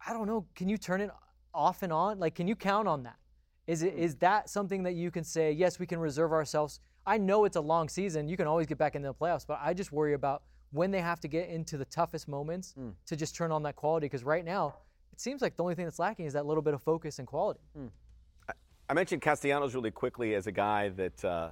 [0.07, 0.47] I don't know.
[0.55, 1.11] Can you turn it
[1.55, 2.19] off and on?
[2.19, 3.17] Like, can you count on that?
[3.67, 5.53] Is it is that something that you can say?
[5.53, 6.81] Yes, we can reserve ourselves.
[7.07, 8.29] I know it's a long season.
[8.29, 11.01] You can always get back into the playoffs, but I just worry about when they
[11.01, 12.75] have to get into the toughest moments
[13.07, 14.07] to just turn on that quality.
[14.07, 14.75] Because right now,
[15.13, 17.27] it seems like the only thing that's lacking is that little bit of focus and
[17.29, 17.61] quality.
[18.91, 21.51] I mentioned Castellanos really quickly as a guy that uh,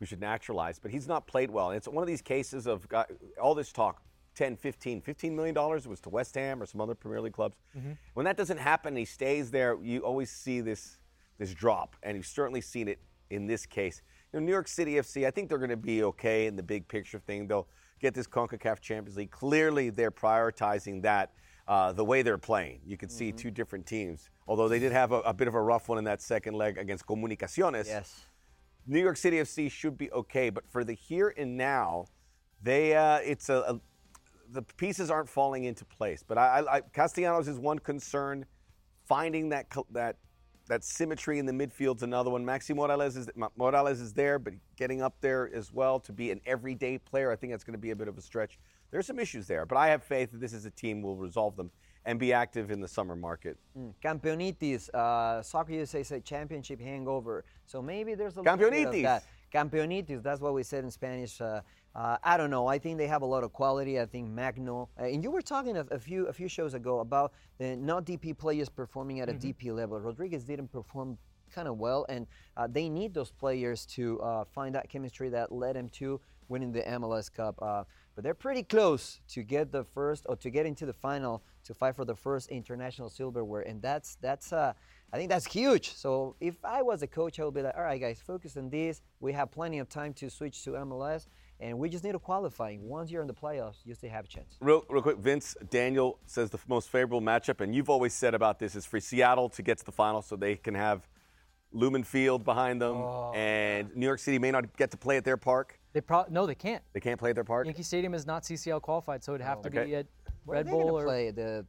[0.00, 1.68] we should naturalize, but he's not played well.
[1.70, 3.04] And it's one of these cases of guy,
[3.40, 4.02] all this talk
[4.34, 7.56] 10, 15, 15 million dollars was to West Ham or some other Premier League clubs.
[8.14, 10.98] When that doesn't happen he stays there, you always see this
[11.38, 12.98] this drop, and you've certainly seen it
[13.30, 14.02] in this case.
[14.32, 16.62] You know, New York City FC, I think they're going to be okay in the
[16.62, 17.46] big picture thing.
[17.46, 17.66] They'll
[17.98, 19.30] get this CONCACAF Champions League.
[19.30, 21.32] Clearly, they're prioritizing that
[21.66, 22.80] uh, the way they're playing.
[22.86, 25.60] You can see two different teams, although they did have a, a bit of a
[25.62, 27.86] rough one in that second leg against Comunicaciones.
[27.86, 28.26] yes.
[28.86, 32.06] New York City FC should be okay, but for the here and now,
[32.62, 33.80] they uh, it's a, a
[34.52, 36.24] the pieces aren't falling into place.
[36.26, 38.44] But I, I, Castellanos is one concern.
[39.06, 40.16] Finding that that
[40.68, 42.44] that symmetry in the midfield's another one.
[42.44, 46.40] Maxi Morales is Morales is there, but getting up there as well to be an
[46.46, 48.58] everyday player, I think that's going to be a bit of a stretch.
[48.90, 51.56] There's some issues there, but I have faith that this is a team will resolve
[51.56, 51.70] them
[52.04, 53.56] and be active in the summer market.
[53.78, 53.92] Mm.
[54.02, 57.44] Campeonitis, uh, Soccer USA say championship hangover.
[57.66, 59.24] So maybe there's a little bit of that.
[59.52, 61.40] Campeonitis, that's what we said in Spanish.
[61.40, 61.60] Uh,
[61.94, 62.68] uh, I don't know.
[62.68, 64.00] I think they have a lot of quality.
[64.00, 67.00] I think Magno, uh, and you were talking a, a, few a few shows ago
[67.00, 69.48] about the not DP players performing at mm-hmm.
[69.48, 69.98] a DP level.
[69.98, 71.18] Rodriguez didn't perform
[71.52, 75.50] kind of well, and uh, they need those players to uh, find that chemistry that
[75.50, 77.58] led them to winning the MLS Cup.
[77.60, 77.82] Uh,
[78.14, 81.74] but they're pretty close to get the first or to get into the final to
[81.74, 84.72] fight for the first international silverware, and that's that's uh,
[85.12, 85.94] I think that's huge.
[85.94, 88.70] So if I was a coach, I would be like, all right, guys, focus on
[88.70, 89.02] this.
[89.18, 91.26] We have plenty of time to switch to MLS,
[91.58, 92.76] and we just need to qualify.
[92.80, 94.56] Once you're in the playoffs, you still have a chance.
[94.60, 98.58] Real, real quick, Vince Daniel says the most favorable matchup, and you've always said about
[98.58, 101.08] this is for Seattle to get to the final, so they can have
[101.72, 103.94] Lumen Field behind them, oh, and yeah.
[103.94, 105.78] New York City may not get to play at their park.
[105.92, 106.82] They pro- no, they can't.
[106.92, 107.66] They can't play at their park.
[107.66, 109.62] Yankee Stadium is not CCL qualified, so it'd have oh.
[109.62, 109.84] to okay.
[109.84, 110.06] be at
[110.46, 111.66] Red Bull or play the.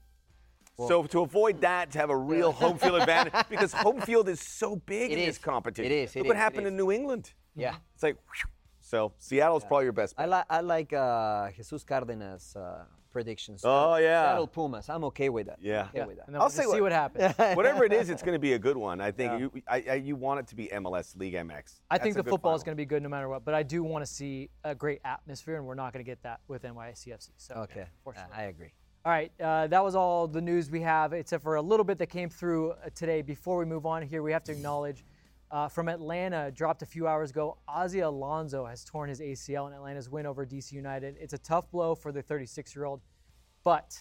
[0.78, 4.30] Well, so to avoid that, to have a real home field advantage, because home field
[4.30, 5.36] is so big it in is.
[5.36, 5.92] this competition.
[5.92, 6.16] It is.
[6.16, 7.34] It Look is, what happened in New England.
[7.56, 7.76] Yeah.
[7.94, 8.50] It's like, whew.
[8.80, 9.68] so Seattle's yeah.
[9.68, 10.16] probably your best.
[10.16, 10.24] Bet.
[10.24, 12.56] I like I like uh, Jesus Cardenas.
[12.56, 13.62] Uh, predictions.
[13.64, 14.90] Oh yeah, Seattle Pumas.
[14.90, 15.60] I'm okay with that.
[15.62, 16.06] Yeah, okay yeah.
[16.06, 16.36] with that.
[16.36, 17.34] I'll say see what happens.
[17.56, 19.02] Whatever it is, it's going to be a good one.
[19.02, 19.38] I think yeah.
[19.40, 21.82] you I, I, you want it to be MLS League MX.
[21.90, 22.56] I think the football final.
[22.56, 24.74] is going to be good no matter what, but I do want to see a
[24.74, 27.30] great atmosphere, and we're not going to get that with NYCFC.
[27.38, 28.74] So okay, yeah, I agree.
[29.04, 31.98] All right, uh, that was all the news we have, except for a little bit
[31.98, 33.24] that came through uh, today.
[33.24, 35.04] Before we move on here, we have to acknowledge
[35.52, 37.58] uh, from Atlanta, dropped a few hours ago.
[37.68, 41.18] Ozzie Alonso has torn his ACL in Atlanta's win over DC United.
[41.20, 43.02] It's a tough blow for the 36 year old.
[43.64, 44.00] But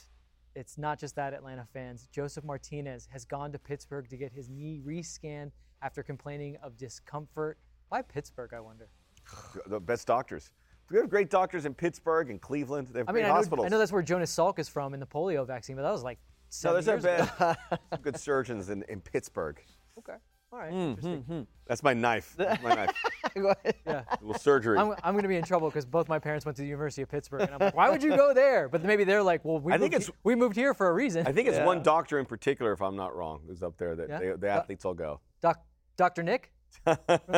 [0.54, 2.08] it's not just that, Atlanta fans.
[2.12, 5.50] Josef Martinez has gone to Pittsburgh to get his knee rescanned
[5.82, 7.58] after complaining of discomfort.
[7.88, 8.88] Why Pittsburgh, I wonder?
[9.66, 10.52] The best doctors.
[10.90, 12.88] We have great doctors in Pittsburgh and Cleveland.
[12.88, 13.66] They have I mean, great I know, hospitals.
[13.66, 16.02] I know that's where Jonas Salk is from in the polio vaccine, but that was
[16.02, 19.60] like seven no, there's years bad, good surgeons in, in Pittsburgh.
[19.98, 20.16] Okay.
[20.52, 20.72] All right.
[20.72, 21.24] Mm, interesting.
[21.30, 22.34] Mm, That's my knife.
[22.38, 22.90] That's my knife.
[23.86, 24.02] yeah.
[24.08, 24.78] A little surgery.
[24.78, 27.02] I'm, I'm going to be in trouble because both my parents went to the University
[27.02, 28.68] of Pittsburgh, and I'm like, why would you go there?
[28.68, 30.92] But maybe they're like, well, we, I moved, think it's, we moved here for a
[30.92, 31.24] reason.
[31.26, 31.64] I think it's yeah.
[31.64, 34.18] one doctor in particular, if I'm not wrong, who's up there that yeah.
[34.18, 35.20] they, the athletes all go.
[35.40, 35.60] Doc,
[35.96, 36.24] Dr.
[36.24, 36.50] Nick.
[36.86, 36.96] yeah,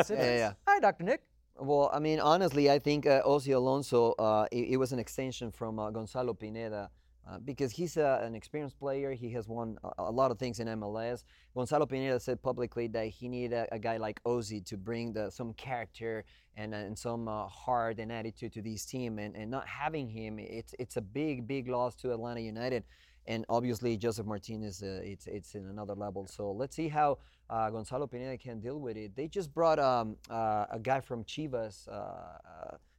[0.09, 0.53] yeah.
[0.67, 1.05] Hi, Dr.
[1.05, 1.23] Nick.
[1.59, 5.51] Well, I mean, honestly, I think uh, Ozzie Alonso, uh, it, it, was an extension
[5.51, 6.91] from uh, Gonzalo Pineda.
[7.25, 9.13] Uh, because he's a, an experienced player.
[9.13, 11.23] He has won a, a, lot of things in MLS.
[11.55, 15.31] Gonzalo Pineda said publicly that he needed a, a guy like Ozzie to bring the,
[15.31, 16.25] some character
[16.57, 19.21] and, and some uh, heart and attitude to this team.
[19.21, 22.83] And, and not having him, it's, it's a big, big loss to Atlanta United.
[23.29, 26.27] And obviously, Josef Martinez, uh, it's, it's in another level.
[26.27, 29.15] So let's see how uh, Gonzalo Pineda can deal with it.
[29.15, 31.87] They just brought um, uh, a guy from Chivas,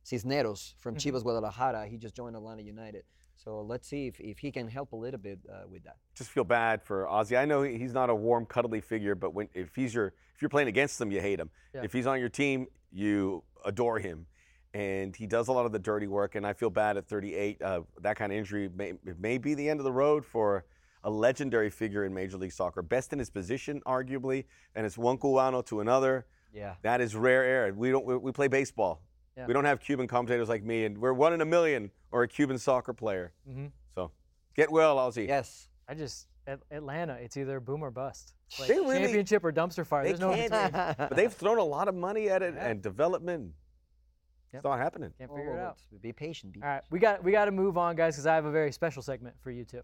[0.04, 1.10] Cisneros, from mm-hmm.
[1.10, 1.88] Chivas Guadalajara.
[1.88, 3.04] He just joined Atlanta United.
[3.44, 5.98] So let's see if, if he can help a little bit uh, with that.
[6.16, 7.36] Just feel bad for Ozzie.
[7.36, 10.50] I know he's not a warm, cuddly figure, but when if he's your if you're
[10.50, 11.50] playing against him, you hate him.
[11.74, 11.82] Yeah.
[11.84, 14.28] If he's on your team, you adore him,
[14.74, 16.36] and he does a lot of the dirty work.
[16.36, 17.62] And I feel bad at 38.
[17.62, 20.64] Uh, that kind of injury may, may be the end of the road for
[21.04, 25.18] a legendary figure in Major League Soccer, best in his position, arguably, and it's one
[25.18, 26.26] Cubano to another.
[26.54, 27.74] Yeah, that is rare air.
[27.74, 29.02] We don't we, we play baseball.
[29.38, 29.48] Yeah.
[29.48, 32.28] We don't have Cuban commentators like me, and we're one in a million or a
[32.28, 33.34] Cuban soccer player.
[33.50, 33.68] Mm-hmm.
[33.96, 34.12] So
[34.56, 35.26] get well, Ozzie.
[35.26, 35.68] Yes.
[35.88, 36.28] I just
[36.72, 37.14] Atlanta.
[37.16, 38.34] It's either boom or bust.
[38.60, 40.04] Like they really, championship or dumpster fire.
[40.04, 42.68] There's no but they've thrown a lot of money at it yeah.
[42.68, 43.52] and development.
[44.54, 44.60] Yep.
[44.60, 45.12] It's not happening.
[45.18, 45.78] Can't figure oh, it out.
[46.02, 46.54] Be patient.
[46.54, 48.52] Be All right, we got we got to move on, guys, because I have a
[48.52, 49.82] very special segment for you too.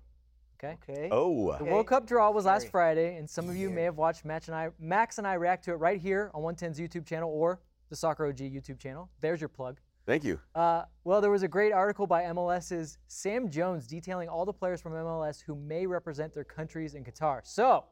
[0.64, 0.78] Okay.
[0.88, 1.10] Okay.
[1.12, 1.58] Oh.
[1.58, 4.48] The World Cup draw was last Friday, and some of you may have watched Match
[4.48, 7.62] and I, Max and I react to it right here on 110's YouTube channel or
[7.90, 9.10] the Soccer OG YouTube channel.
[9.22, 9.80] There's your plug.
[10.06, 10.40] Thank you.
[10.56, 14.82] Uh, well, there was a great article by MLS's Sam Jones detailing all the players
[14.82, 17.42] from MLS who may represent their countries in Qatar.
[17.44, 17.84] So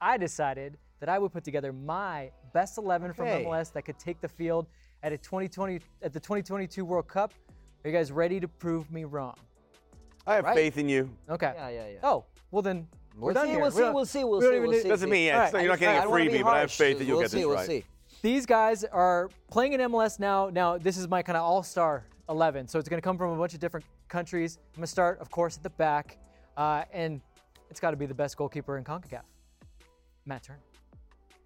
[0.00, 4.20] I decided that I would put together my best 11 from MLS that could take
[4.20, 4.66] the field
[5.02, 7.32] at a 2020 at the 2022 World Cup.
[7.84, 9.34] Are you guys ready to prove me wrong?
[10.26, 10.54] I have right.
[10.54, 11.10] faith in you.
[11.28, 11.52] Okay.
[11.56, 11.98] Yeah, yeah, yeah.
[12.02, 13.60] Oh, well then we're we'll done see, here.
[13.60, 14.88] We'll see, we'll see, we'll see, we'll see.
[14.88, 15.62] Doesn't mean yeah, right.
[15.62, 17.46] you're not getting a freebie, but I have faith that you'll we'll get see, this
[17.46, 17.66] we'll right.
[17.66, 17.84] See.
[18.22, 20.50] These guys are playing in MLS now.
[20.50, 22.68] Now, this is my kind of all star 11.
[22.68, 24.58] So it's going to come from a bunch of different countries.
[24.74, 26.18] I'm going to start, of course, at the back.
[26.56, 27.20] Uh, and
[27.70, 29.22] it's got to be the best goalkeeper in CONCACAF
[30.26, 30.60] Matt Turner.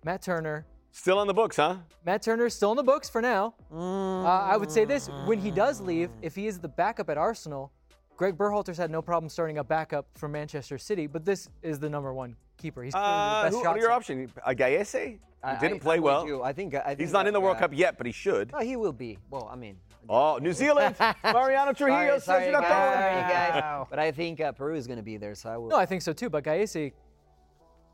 [0.05, 1.79] Matt Turner Still on the books, huh?
[2.07, 3.55] Matt Turner is still on the books for now.
[3.73, 4.25] Mm.
[4.25, 7.19] Uh, I would say this: when he does leave, if he is the backup at
[7.19, 7.73] Arsenal,
[8.17, 11.09] Greg Berhalter's had no problem starting a backup for Manchester City.
[11.09, 12.83] But this is the number one keeper.
[12.83, 13.97] He's clearly Uh, the best who, shot your stopper.
[13.97, 14.31] options?
[14.45, 15.19] Uh, Gallese?
[15.43, 16.27] I- Didn't I- play I'm well.
[16.27, 16.43] you.
[16.43, 16.75] I think.
[16.75, 18.53] I think He's not in the World uh, Cup yet, but he should.
[18.53, 19.19] No, he will be.
[19.31, 19.77] Well, I mean.
[20.07, 20.97] Oh, New Zealand.
[21.25, 23.31] Mariano Trujillo Sorry, says sorry, you're not guys, going.
[23.31, 23.87] sorry, guys.
[23.89, 25.69] But I think uh, Peru is going to be there, so I will.
[25.69, 26.29] No, I think so too.
[26.29, 26.93] But Gallese,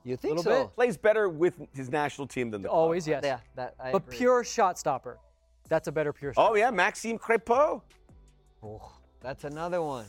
[0.02, 0.64] you think little so?
[0.64, 0.74] bit.
[0.74, 2.76] Plays better with his national team than the club.
[2.80, 3.22] always yes.
[3.24, 3.74] Yeah, that.
[3.78, 4.16] I but agree.
[4.16, 5.18] pure shot stopper.
[5.68, 6.50] That's a better pure shot.
[6.50, 7.80] Oh yeah, Maxime Crepeau.
[8.60, 10.06] Oh, that's another one.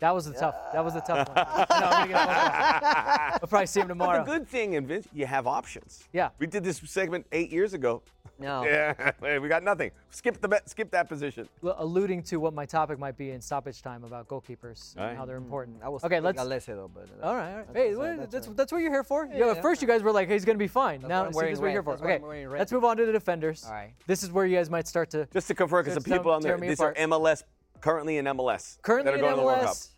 [0.00, 0.54] That was the tough.
[0.72, 1.36] That was the tough one.
[1.36, 2.34] no, I'm gonna get a phone
[2.90, 3.38] call.
[3.42, 4.24] I'll probably see him But tomorrow.
[4.24, 6.04] the good thing, in Vince, you have options.
[6.12, 6.30] Yeah.
[6.38, 8.02] We did this segment eight years ago.
[8.38, 8.64] No.
[8.64, 9.90] Yeah, we got nothing.
[10.10, 11.46] Skip the skip that position.
[11.62, 15.10] L- alluding to what my topic might be in stoppage time about goalkeepers All right.
[15.10, 15.76] and how they're important.
[15.84, 16.40] I was okay, let's.
[16.40, 17.06] Gallese though, but.
[17.22, 17.66] uh, All right, all right.
[17.66, 18.56] That's- Hey, that's- what- that's that's right.
[18.56, 19.28] that's, what you're here for.
[19.34, 21.40] Yeah, at first you guys were like, hey, "He's gonna be fine." now why see,
[21.48, 21.90] this is what you're here for.
[21.92, 22.58] That's Okay, I'm wearing red.
[22.60, 23.64] let's move on to the defenders.
[23.66, 23.92] All right.
[24.06, 25.26] This is where you guys might start to.
[25.34, 26.96] Just to confirm, because Just the people on there, these apart.
[26.98, 27.42] are MLS,
[27.80, 28.80] currently in MLS.
[28.82, 29.74] Currently that in are going to the World Cup.
[29.74, 29.88] MLS,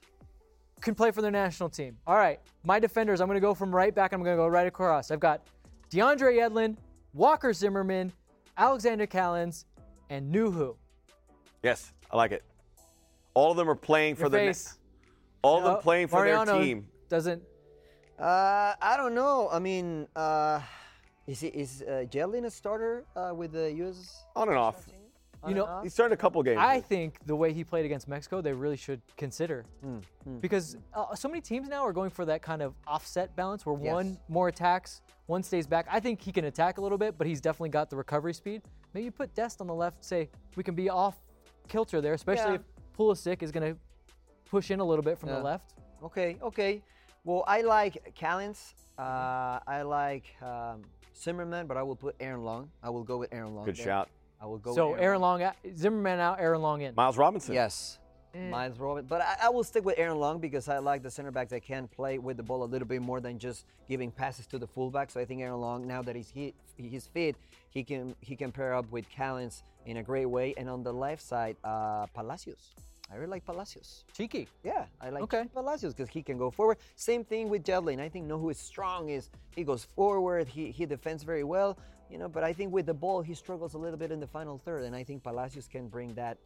[0.82, 1.96] can play for their national team.
[2.06, 3.20] All right, my defenders.
[3.20, 4.12] I'm gonna go from right back.
[4.12, 5.10] I'm gonna go right across.
[5.10, 5.46] I've got
[5.90, 6.76] DeAndre Yedlin,
[7.14, 8.12] Walker Zimmerman,
[8.58, 9.64] Alexander Callens,
[10.10, 10.76] and Nouhou.
[11.62, 12.42] Yes, I like it.
[13.34, 14.38] All of them are playing for Your the.
[14.38, 14.78] face.
[15.42, 16.88] all of them playing for Mariano their team.
[17.08, 17.42] Doesn't.
[18.18, 19.48] Uh, I don't know.
[19.50, 20.60] I mean, uh,
[21.26, 24.24] is he, is uh, Yedlin a starter uh, with the U.S.
[24.36, 24.86] On and off.
[25.42, 25.82] On You know, off?
[25.82, 26.58] He started a couple games.
[26.60, 29.64] I think the way he played against Mexico, they really should consider.
[30.40, 33.76] Because uh, so many teams now are going for that kind of offset balance where
[33.82, 33.92] Yes.
[33.92, 35.86] one more attacks, one stays back.
[35.90, 38.62] I think he can attack a little bit, but he's definitely got the recovery speed.
[38.94, 41.16] Maybe you put Dest on the left, say we can be off
[41.68, 42.58] kilter there, especially Yeah.
[42.58, 43.80] if Pulisic is going to
[44.50, 45.36] push in a little bit from Yeah.
[45.36, 45.74] the left.
[46.02, 46.82] Okay, okay.
[47.24, 48.74] Well, I like Callens.
[48.98, 50.82] Uh, I like um,
[51.16, 52.70] Zimmerman, but I will put Aaron Long.
[52.82, 53.64] I will go with Aaron Long.
[53.64, 53.84] Good there.
[53.84, 54.08] shout.
[54.42, 54.74] I will go.
[54.74, 56.94] So with Aaron Long, out, Zimmerman out, Aaron Long in.
[56.96, 57.54] Miles Robinson.
[57.54, 57.98] Yes.
[58.34, 58.48] Eh.
[58.48, 59.06] Miles Robinson.
[59.08, 61.62] but I, I will stick with Aaron Long because I like the center back that
[61.62, 64.66] can play with the ball a little bit more than just giving passes to the
[64.66, 65.10] fullback.
[65.10, 67.36] So I think Aaron Long, now that he's he, he's fit,
[67.70, 70.54] he can he can pair up with Callens in a great way.
[70.56, 72.74] And on the left side, uh, Palacios.
[73.12, 74.04] I really like Palacios.
[74.16, 74.48] Cheeky.
[74.64, 75.44] Yeah, I like Okay.
[75.52, 76.78] Palacios because he can go forward.
[76.96, 78.00] Same thing with Yedlin.
[78.00, 80.48] I think know who is strong is he goes forward.
[80.48, 81.76] He he defends very well,
[82.12, 82.28] you know.
[82.28, 84.84] But I think with the ball he struggles a little bit in the final third,
[84.84, 86.36] and I think Palacios can bring that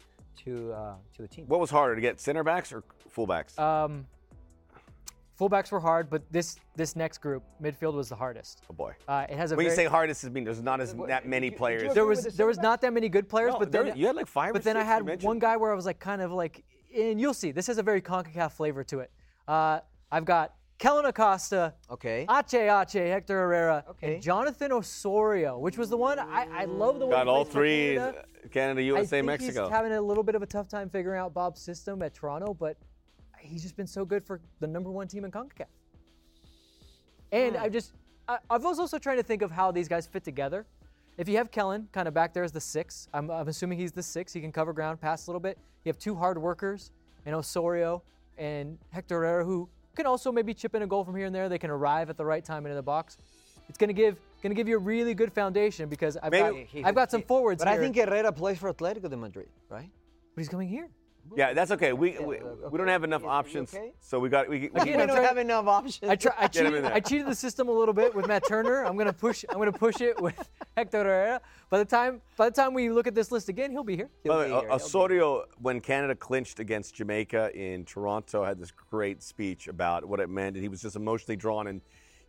[0.45, 1.45] to uh, to the team.
[1.49, 2.83] What was harder to get, center backs or
[3.15, 3.59] fullbacks?
[3.59, 4.07] Um,
[5.39, 8.63] fullbacks were hard, but this this next group, midfield, was the hardest.
[8.71, 8.93] oh boy.
[9.09, 11.47] Uh, it has a when you say hardest, it means there's not as that many
[11.47, 11.95] did you- did players.
[11.95, 14.07] there was the there was not that many good players, No, but there- then you
[14.07, 15.27] had like five or But then I six you had mentioned.
[15.29, 16.65] one guy where I was like kind of like,
[16.97, 19.11] and you'll see, this has a very Concacaf flavor to it.
[19.49, 22.27] Uh, I've got Kellen Acosta, Okay.
[22.29, 24.15] Ache Ache, Hector Herrera, Okay.
[24.15, 27.95] and Jonathan Osorio, which was the one I, I love the way Got all three.
[27.95, 28.25] Canada.
[28.51, 29.65] Canada, I think Mexico.
[29.65, 32.55] He's having a little bit of a tough time figuring out Bob's system at Toronto,
[32.55, 32.77] but
[33.41, 35.67] he's just been so good for the number one team in CONCACAF.
[37.33, 37.63] And hmm.
[37.63, 37.93] I just,
[38.29, 40.67] I, I was also trying to think of how these guys fit together.
[41.17, 43.93] If you have Kellen kind of back there as the six, I'm, I'm assuming he's
[43.93, 44.33] the six.
[44.33, 45.59] He can cover ground, pass a little bit.
[45.85, 46.93] You have two hard workers,
[47.25, 48.03] and Osorio
[48.37, 51.49] and Hector Herrera, who can also maybe chip in a goal from here and there.
[51.49, 53.19] They can arrive at the right time into the box.
[53.69, 56.85] It's gonna give gonna give you a really good foundation because I've Maybe- got He-
[56.85, 57.81] I've got some forwards But here.
[57.81, 59.91] I think Herrera plays for Atletico de Madrid, right?
[60.35, 60.89] but he's coming here.
[61.35, 61.93] Yeah, that's okay.
[61.93, 62.39] We, we,
[62.71, 63.93] we don't have enough Is- is options, okay?
[64.01, 66.11] so we got we, we, Again, we don't trying- have enough options.
[66.11, 66.93] I, try, I, Get him in cheated.
[66.97, 68.85] I cheated the system a little bit with Matt Turner.
[68.85, 69.45] I'm gonna push.
[69.49, 70.35] I'm gonna push it with
[70.77, 71.41] Hector Herrera.
[71.71, 74.11] By the time by the time we look at this list again, he'll be here.
[74.23, 77.51] He'll By the be way, here, O- he'll be Osorio, when Canada clinched against Jamaica
[77.55, 81.37] in Toronto, had this great speech about what it meant, and he was just emotionally
[81.37, 81.67] drawn.
[81.67, 81.81] And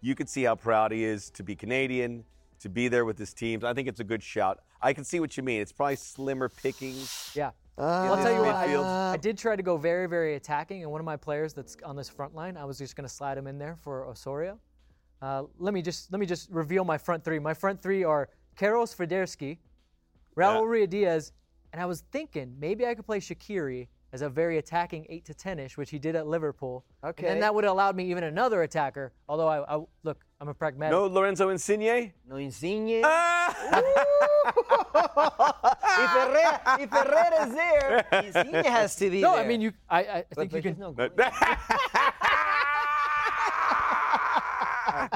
[0.02, 2.24] you could see how proud he is to be Canadian,
[2.60, 3.64] to be there with his teams.
[3.64, 4.60] I think it's a good shout.
[4.82, 5.62] I can see what you mean.
[5.62, 7.32] It's probably slimmer pickings.
[7.36, 7.52] Yeah.
[7.78, 8.56] Uh, I'll tell you what.
[8.56, 9.14] I.
[9.14, 11.96] I did try to go very, very attacking, and one of my players that's on
[11.96, 14.60] this front line, I was just gonna slide him in there for Osorio.
[15.22, 17.38] Uh, let me just let me just reveal my front three.
[17.40, 19.60] My front three are Karol Swiderski,
[20.36, 20.62] Raul Yeah.
[20.62, 21.32] Ruidíaz,
[21.72, 25.34] and I was thinking maybe I could play Shaqiri as a very attacking eight to
[25.34, 26.86] ten-ish, which he did at Liverpool.
[27.04, 27.26] And Okay.
[27.28, 29.12] then that would have allowed me even another attacker.
[29.28, 30.92] Although I, I look, I'm a pragmatic.
[30.94, 32.14] No Lorenzo Insigne?
[32.28, 33.02] No Insigne.
[33.04, 33.54] Ah!
[36.04, 38.06] if Herrera, if Herrera is there,
[38.64, 39.44] he has to be No, there.
[39.44, 39.74] I mean you.
[39.90, 40.96] I, I think but you he's can.
[40.96, 42.18] not going.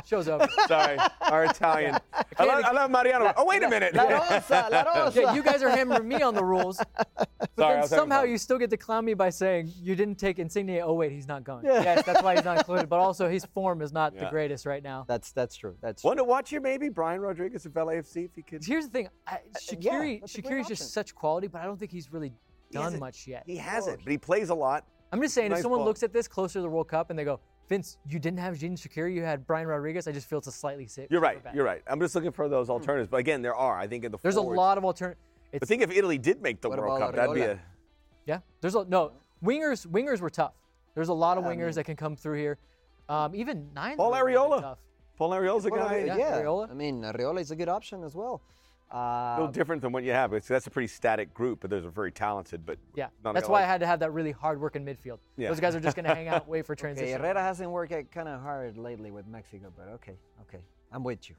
[0.06, 0.48] Show's over.
[0.68, 1.98] Sorry, our Italian.
[2.38, 3.34] I love, I love Mariano.
[3.38, 3.94] Oh, wait a minute.
[3.96, 5.22] La Rosa, La Rosa.
[5.22, 6.78] Yeah, you guys are hammering me on the rules.
[6.98, 10.40] But Sorry, then somehow you still get to clown me by saying you didn't take
[10.40, 10.80] Insigne.
[10.84, 11.66] Oh wait, he's not going.
[11.66, 12.90] Yes, that's why he's not included.
[12.90, 15.06] But also his form is not the greatest right now.
[15.08, 15.76] That's that's true.
[15.82, 18.64] That's One to watch here, maybe Brian Rodriguez of LAFC, if he could.
[18.64, 22.12] Here's the thing, I, Shaqiri, Uh, Shaqiri's just such quality, but I don't think he's
[22.12, 22.34] really
[22.72, 23.44] done hasn't- much yet.
[23.46, 24.86] He hasn't, but he plays a lot.
[25.12, 25.88] I'm just saying, Nice if someone ball.
[25.88, 27.40] looks at this closer to the World Cup and they go,
[27.72, 30.06] Vince, you didn't have Xherdan Shaqiri, you had Brian Rodriguez.
[30.06, 31.08] I just feel it's a slightly safe.
[31.10, 31.42] You're right.
[31.54, 31.82] You're right.
[31.88, 33.08] I'm just looking for those alternatives.
[33.10, 33.80] But again, there are.
[33.80, 35.22] I think in the There's a lot of alternatives.
[35.54, 37.52] But think if Italy did make the World Cup, that'd be Arriola?
[37.54, 37.60] a.
[38.26, 39.88] Yeah, there's a no wingers.
[39.88, 40.52] Wingers were tough.
[40.96, 42.58] There's a lot of Yeah, I wingers mean- that can come through here.
[43.08, 43.96] Um, even nine.
[43.96, 44.60] Paul Arriola.
[44.60, 44.78] Tough.
[45.18, 46.04] Paul Ariel's a guy.
[46.08, 46.18] yeah.
[46.18, 46.42] yeah.
[46.42, 46.70] Arriola.
[46.70, 48.42] I mean, Arriola is a good option as well.
[48.92, 50.34] A Uh, little different than what you have.
[50.34, 52.66] It's, that's a pretty static group, but those are very talented.
[52.66, 55.20] But Yeah, that's why like- I had to have that really hard working midfield.
[55.38, 55.48] Yeah.
[55.50, 57.14] Those guys are just going to hang out, wait for transition.
[57.14, 57.22] okay.
[57.22, 60.60] Herrera hasn't worked kind of hard lately with Mexico, but okay, okay,
[60.92, 61.36] I'm with you.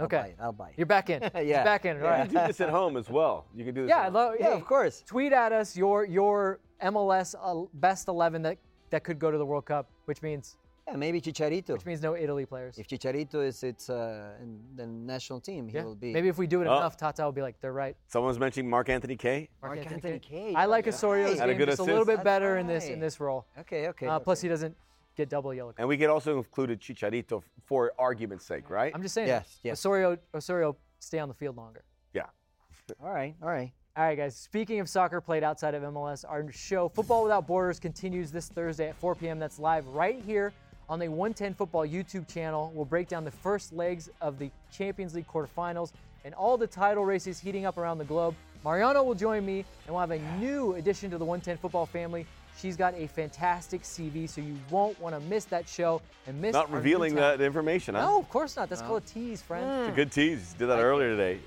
[0.00, 0.34] I'll Okay.
[0.36, 0.74] buy I'll buy it.
[0.76, 1.22] You're back in.
[1.34, 1.40] Yeah.
[1.40, 1.96] You're back in.
[1.96, 2.28] All You right.
[2.28, 3.46] can do this at home as well.
[3.54, 3.88] You can do this.
[3.88, 4.14] Yeah, at I home.
[4.14, 4.34] love.
[4.40, 5.02] Yeah, hey, of course.
[5.06, 8.58] Tweet at us your your MLS uh, best 11 that
[8.90, 10.56] that could go to the World Cup, which means
[10.88, 11.70] Yeah, maybe Chicharito.
[11.70, 12.78] which means no Italy players.
[12.78, 15.82] If Chicharito is it's uh, in the national team, he yeah.
[15.82, 16.12] will be.
[16.12, 16.76] Maybe if we do it Oh.
[16.76, 17.96] enough, Tata will be like, they're right.
[18.06, 19.48] Someone's mentioning Mark Anthony Kaye.
[19.60, 20.52] Mark Anthony Anthony Kaye.
[20.52, 20.54] Kaye.
[20.54, 20.92] I like Yeah.
[20.92, 23.18] Osorio's Had a game good just a little bit That's better in this in this
[23.18, 23.46] role.
[23.58, 24.06] Okay, okay.
[24.06, 24.76] Uh, plus, he doesn't
[25.16, 25.70] get double yellow.
[25.70, 25.80] card.
[25.80, 28.92] And we could also include Chicharito for argument's sake, right?
[28.94, 29.28] I'm just saying.
[29.28, 29.72] Yes, yes.
[29.80, 31.82] Osorio Osorio stay on the field longer.
[32.12, 32.26] yeah.
[33.02, 33.72] All right, all right.
[33.96, 34.36] All right, guys.
[34.36, 38.88] Speaking of soccer played outside of MLS, our show Football Without Borders continues this Thursday
[38.90, 39.40] at 4 p.m.
[39.40, 40.52] That's live right here
[40.88, 42.70] on the 110 Football YouTube channel.
[42.74, 45.92] We'll break down the first legs of the Champions League quarterfinals
[46.24, 48.34] and all the title races heating up around the globe.
[48.64, 52.26] Mariano will join me, and we'll have a new addition to the 110 Football family.
[52.58, 56.54] She's got a fantastic CV, so you won't want to miss that show and miss
[56.54, 58.06] Not revealing that information, huh?
[58.06, 58.68] No, of course not.
[58.68, 59.82] That's called a tease, friend.
[59.82, 60.54] It's a good tease.
[60.54, 61.40] Did that earlier today.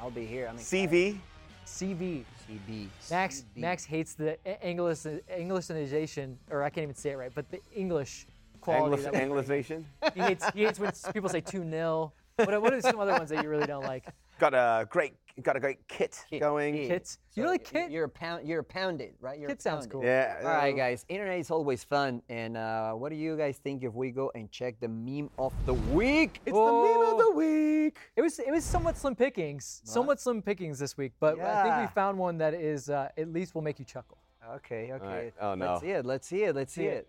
[0.00, 0.48] I'll be here.
[0.48, 1.18] I'm CV.
[1.66, 2.24] CV.
[2.48, 2.88] CB.
[3.10, 3.60] Max CB.
[3.60, 8.26] Max hates the English Englishinization, or I can't even say it right, but the English
[8.64, 9.02] quality.
[9.02, 9.14] Anglis- that.
[9.14, 9.84] Anglicization.
[10.14, 13.30] He hates he hates when people say two 0 What, what are some other ones
[13.30, 14.06] that you really don't like?
[14.40, 16.74] Got a great, got a great kit, Kit, going.
[16.74, 16.88] kit.
[16.88, 17.18] Kits.
[17.34, 17.90] You like y- kit?
[17.92, 18.48] You're a pound.
[18.48, 19.38] You're pounded, right?
[19.38, 19.92] You're Kit sounds pounded.
[19.92, 20.04] cool.
[20.04, 20.38] Yeah.
[20.42, 21.04] All right, guys.
[21.08, 22.20] Internet is always fun.
[22.28, 25.52] And uh, what do you guys think if we go and check the meme of
[25.66, 26.40] the week?
[26.44, 27.32] It's the meme of the Oh.
[27.36, 27.96] week.
[28.16, 31.88] It was it was somewhat slim pickings, somewhat slim pickings this week, but I think
[31.88, 34.18] we found one that is uh, at least will make you chuckle.
[34.56, 35.06] Okay, okay.
[35.06, 35.34] right.
[35.40, 35.66] Oh, no.
[35.72, 36.04] Let's see it.
[36.04, 36.54] Let's see it.
[36.56, 37.08] Let's see See it.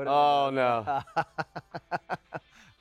[0.00, 0.06] It.
[0.06, 1.02] What Oh no.
[1.16, 1.24] Uh,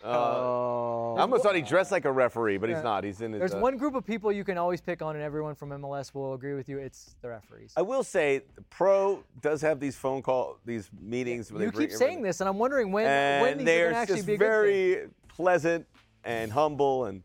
[0.08, 1.15] Oh.
[1.17, 3.03] I almost thought he dressed like a referee, but he's not.
[3.03, 3.39] He's in his.
[3.39, 6.13] There's uh, one group of people you can always pick on, and everyone from MLS
[6.13, 6.77] will agree with you.
[6.77, 7.73] It's the referees.
[7.75, 11.51] I will say, the pro does have these phone call, these meetings.
[11.51, 14.17] where they You bring keep saying this, and I'm wondering when when these they're actually
[14.17, 14.49] just be a good thing.
[14.49, 15.88] very pleasant
[16.23, 17.23] and humble, and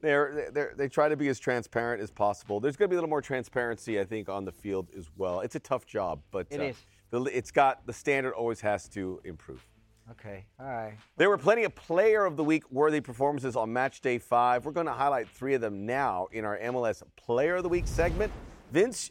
[0.00, 2.60] they're, they're they try to be as transparent as possible.
[2.60, 5.40] There's going to be a little more transparency, I think, on the field as well.
[5.40, 6.76] It's a tough job, but It uh, is.
[7.12, 9.64] The, it's got the standard always has to improve.
[10.10, 10.46] Okay.
[10.58, 10.94] All right.
[11.18, 14.64] There were plenty of player of the week worthy performances on match day five.
[14.64, 17.86] We're going to highlight three of them now in our MLS player of the week
[17.86, 18.32] segment.
[18.72, 19.10] Vince,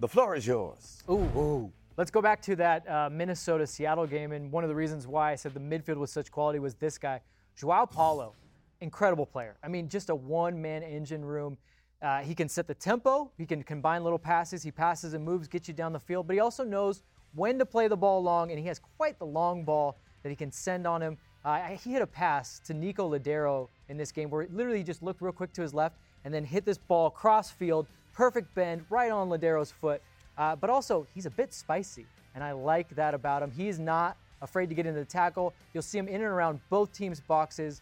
[0.00, 1.02] the floor is yours.
[1.08, 1.14] Ooh.
[1.34, 1.72] Ooh.
[1.96, 4.32] Let's go back to that uh, Minnesota Seattle game.
[4.32, 6.98] And one of the reasons why I said the midfield was such quality was this
[6.98, 7.22] guy,
[7.58, 8.34] João Paulo.
[8.82, 9.56] Incredible player.
[9.64, 11.56] I mean, just a one man engine room.
[12.02, 15.48] Uh, he can set the tempo, he can combine little passes, he passes and moves,
[15.48, 17.02] get you down the field, but he also knows
[17.34, 20.36] when to play the ball long, and he has quite the long ball that he
[20.36, 21.18] can send on him.
[21.44, 25.02] Uh, he hit a pass to Nico Lodeiro in this game where it literally just
[25.02, 28.84] looked real quick to his left and then hit this ball cross field, perfect bend
[28.90, 30.02] right on Lodeiro's foot.
[30.36, 33.50] Uh, but also, he's a bit spicy, and I like that about him.
[33.50, 35.54] He's not afraid to get into the tackle.
[35.72, 37.80] You'll see him in and around both teams' boxes.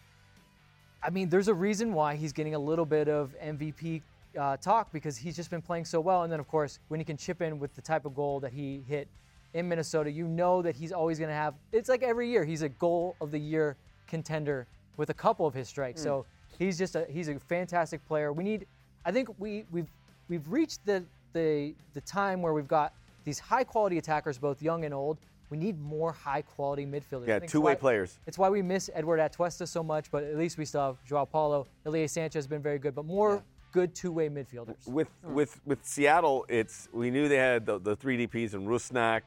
[1.01, 4.01] I mean, there's a reason why he's getting a little bit of MVP
[4.37, 6.23] uh, talk because he's just been playing so well.
[6.23, 8.51] And then, of course, when he can chip in with the type of goal that
[8.51, 9.07] he hit
[9.53, 11.55] in Minnesota, you know that he's always going to have.
[11.71, 13.75] It's like every year he's a goal of the year
[14.07, 16.01] contender with a couple of his strikes.
[16.01, 16.03] Mm.
[16.03, 16.25] So
[16.57, 18.31] he's just a he's a fantastic player.
[18.33, 18.67] We need.
[19.05, 19.89] I think we we've
[20.27, 24.85] we've reached the the the time where we've got these high quality attackers, both young
[24.85, 25.17] and old.
[25.49, 27.27] We need more high quality midfielders.
[27.27, 28.19] Yeah, two-way players.
[28.27, 31.27] it's why we miss Eduard Atuesta so much, but at least we still have João
[31.27, 31.65] Paulo.
[31.87, 34.87] Ilie Sanchez has been very good, but more good two-way midfielders.
[34.87, 35.33] With hmm.
[35.33, 39.21] with with Seattle, it's we knew they had the, the three DPS and Rusnak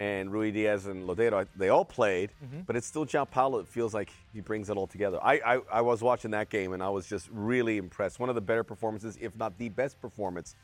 [0.00, 1.46] and Ruidíaz and Lodeiro.
[1.56, 2.60] They all played, Mm-hmm.
[2.66, 3.58] but it's still João Paulo.
[3.60, 5.18] It feels like he brings it all together.
[5.22, 8.20] I, I I was watching that game and I was just really impressed.
[8.20, 10.54] One of the better performances, if not the best performance,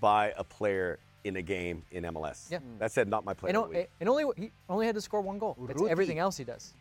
[0.00, 2.50] by a player in a game in MLS.
[2.50, 2.58] Yeah.
[2.78, 3.50] That said, not my player.
[3.50, 3.90] And, of the week.
[4.00, 5.56] and only he only had to score one goal.
[5.70, 5.88] It's Urruti.
[5.90, 6.74] everything else he does.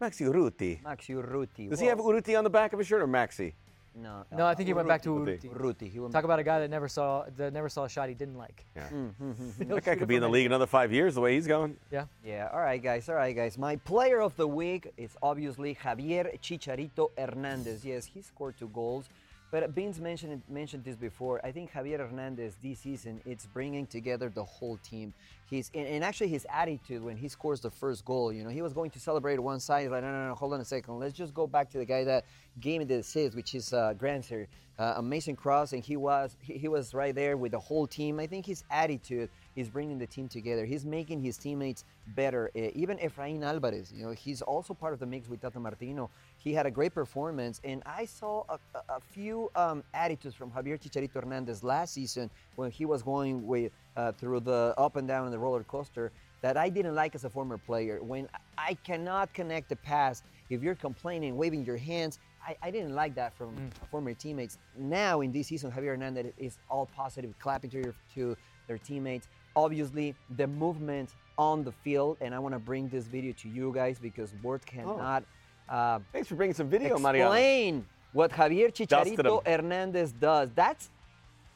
[0.00, 0.82] Maxi Urruti.
[0.82, 1.68] Maxi Urruti.
[1.70, 3.52] Does he have Urruti on the back of his shirt or Maxi?
[3.94, 5.50] No, No, I think he uh, went back to Urruti.
[5.50, 5.88] Urruti.
[5.88, 5.90] Ruti.
[5.90, 8.14] He went Talk about a guy that never saw that never saw a shot he
[8.14, 8.64] didn't like.
[8.76, 11.34] Hmm, hmm, hmm, that guy could be in the league another five years the way
[11.34, 11.76] he's going.
[11.90, 12.04] Yeah.
[12.24, 13.08] Yeah, all right, guys.
[13.08, 13.58] All right, guys.
[13.58, 17.84] My player of the week is obviously Javier Chicharito Hernandez.
[17.84, 19.08] Yes, he scored two goals.
[19.50, 21.40] But Vince mentioned mentioned this before.
[21.44, 25.14] I think Javier Hernandez this season it's bringing together the whole team.
[25.48, 28.30] He's and, and actually his attitude when he scores the first goal.
[28.30, 29.82] You know, he was going to celebrate one side.
[29.82, 30.98] He's like, no, no, no, hold on a second.
[30.98, 32.24] Let's just go back to the guy that
[32.60, 34.46] gave me the assist, which is uh, Grandsir,
[34.78, 38.20] uh, amazing cross, and he was he, he was right there with the whole team.
[38.20, 40.66] I think his attitude is bringing the team together.
[40.66, 42.50] He's making his teammates better.
[42.54, 46.10] Uh, even Efrain Alvarez, you know, he's also part of the mix with Tata Martino.
[46.38, 48.58] He had a great performance, and I saw a,
[48.88, 53.72] a, few um, attitudes from Javier Chicharito Hernandez last season when he was going with
[53.96, 57.24] uh, through the up and down in the roller coaster that I didn't like as
[57.24, 58.00] a former player.
[58.02, 62.94] When I cannot connect the pass, if you're complaining, waving your hands, I, I didn't
[62.94, 63.56] like that from
[63.90, 64.58] former teammates.
[64.76, 68.36] Now in this season, Javier Hernandez is all positive, clapping to, your, to
[68.68, 69.26] their teammates.
[69.56, 73.72] Obviously, the movement on the field, and I want to bring this video to you
[73.74, 75.24] guys because words cannot
[75.68, 77.30] uh, Thanks for bringing some video, Mariano.
[77.32, 79.18] explain what Javier Dusted.
[79.18, 80.50] Chicharito Hernandez does.
[80.54, 80.90] That's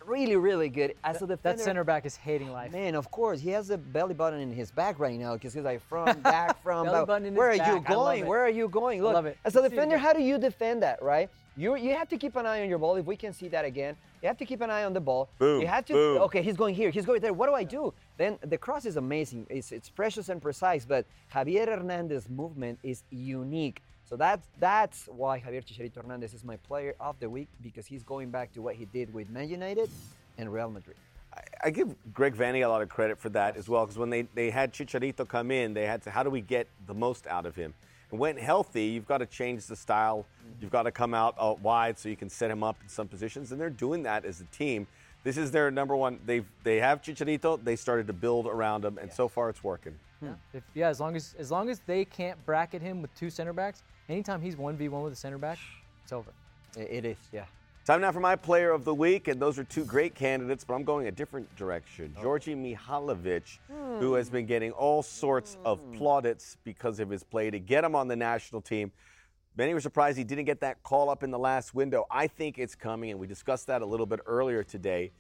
[0.07, 0.95] really, really good.
[1.05, 2.73] As a defender, That center back is hating life.
[2.73, 5.65] Man, of course, he has a belly button in his back right now because he's
[5.65, 7.91] like from back, from Belly button in Where are his you back.
[7.91, 8.27] I going?
[8.27, 9.03] Where are you going?
[9.03, 9.39] Look, love it.
[9.45, 11.31] as a Let's see it defender, how do you defend that, right?
[11.55, 12.97] You you have to keep an eye on your ball.
[12.97, 15.29] If we can see that again, you have to keep an eye on the ball.
[15.39, 15.93] Boom, You have to.
[15.93, 16.23] boom.
[16.23, 16.89] Okay, he's going here.
[16.89, 17.35] He's going there.
[17.35, 17.93] What do I do?
[18.17, 19.47] Then the cross is amazing.
[19.51, 23.83] It's it's precious and precise, but Javier Hernandez's movement is unique.
[24.13, 28.03] So that's that's why Javier Chicharito Hernandez is my player of the week because he's
[28.03, 29.89] going back to what he did with Man United
[30.37, 30.99] and Real Madrid.
[31.65, 34.29] I give Greg Vanney a lot of credit for that as well, because when they,
[34.35, 37.47] they had Chicharito come in, they had to, how do we get the most out
[37.47, 37.73] of him?
[38.11, 40.27] And when healthy, you've got to change the style.
[40.61, 43.09] You've got to come out uh, wide so you can set him up in some
[43.09, 44.87] positions, and they're doing that as a team.
[45.25, 46.21] This is their number one.
[46.27, 47.65] They they have Chicharito.
[47.65, 49.95] They started to build around him, and so far it's working.
[50.21, 50.35] Yeah.
[50.53, 53.53] If, yeah, as long as as long as they can't bracket him with two center
[53.53, 55.59] backs, anytime he's one v one with a center back,
[56.03, 56.31] it's over.
[56.77, 57.45] It is, yeah.
[57.85, 60.75] Time now for my player of the week, and those are two great candidates, but
[60.75, 62.15] I'm going a different direction.
[62.21, 63.59] Djordje Mihailovic,
[63.99, 67.97] who has been getting all sorts of plaudits because of his play to get him
[67.97, 68.93] on the national team.
[69.57, 72.07] Many were surprised he didn't get that call up in the last window.
[72.09, 75.11] I think it's coming, and we discussed that a little bit earlier today.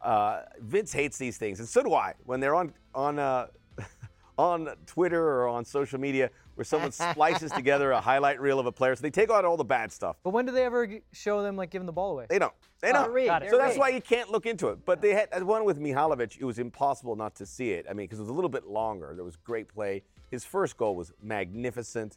[0.00, 2.14] Uh, Vince hates these things, and so do I.
[2.24, 3.48] When they're on on uh,
[4.38, 8.72] on Twitter or on social media, where someone splices together a highlight reel of a
[8.72, 10.16] player, so they take out all the bad stuff.
[10.24, 12.26] But when do they ever show them like giving the ball away?
[12.28, 12.52] They don't.
[12.80, 13.12] They don't.
[13.12, 13.42] Reed, Got.
[13.44, 13.80] So they're that's Reed.
[13.80, 14.84] why you can't look into it.
[14.84, 16.38] But they had uh, one with Mihailovic.
[16.40, 17.86] It was impossible not to see it.
[17.88, 19.12] I mean, because it was a little bit longer.
[19.14, 20.02] There was great play.
[20.30, 22.16] His first goal was magnificent.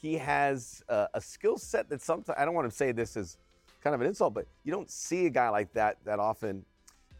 [0.00, 3.36] He has uh, a skill set that sometimes I don't want to say this is
[3.82, 6.64] kind of an insult, but you don't see a guy like that that often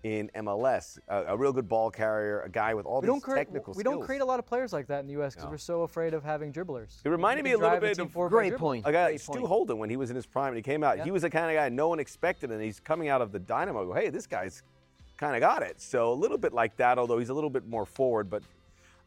[0.02, 0.98] in MLS.
[1.08, 3.72] A, a real good ball carrier, a guy with all we these don't create technical
[3.74, 3.94] we skills.
[3.94, 5.34] We don't create a lot of players like that in the U.S.
[5.34, 7.00] because we're so afraid of having dribblers.
[7.04, 8.86] It reminded me a can little drive bit team of- Great point.
[8.86, 9.46] A guy, Great Stu point.
[9.46, 11.04] Holden, when he was in his prime and he came out, Yeah.
[11.04, 13.38] he was the kind of guy no one expected, and he's coming out of the
[13.38, 13.86] Dynamo.
[13.86, 14.62] Go, hey, this guy's
[15.18, 15.80] kind of got it.
[15.80, 18.30] So a little bit like that, although he's a little bit more forward.
[18.30, 18.42] But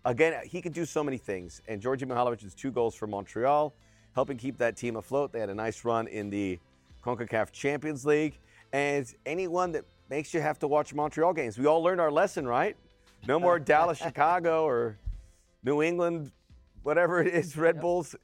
[0.06, 1.62] again, he can do so many things.
[1.68, 3.74] And Djordje Mihailovic's two goals for Montreal,
[4.14, 5.32] helping keep that team afloat.
[5.32, 6.60] They had a nice run in the
[7.04, 8.38] CONCACAF Champions League.
[8.72, 12.48] And anyone that makes you have to watch Montreal games, we all learned our lesson,
[12.48, 12.76] right?
[13.28, 15.00] No more Dallas, Chicago, or
[15.64, 16.32] New England,
[16.84, 18.16] whatever it is, Red Bulls.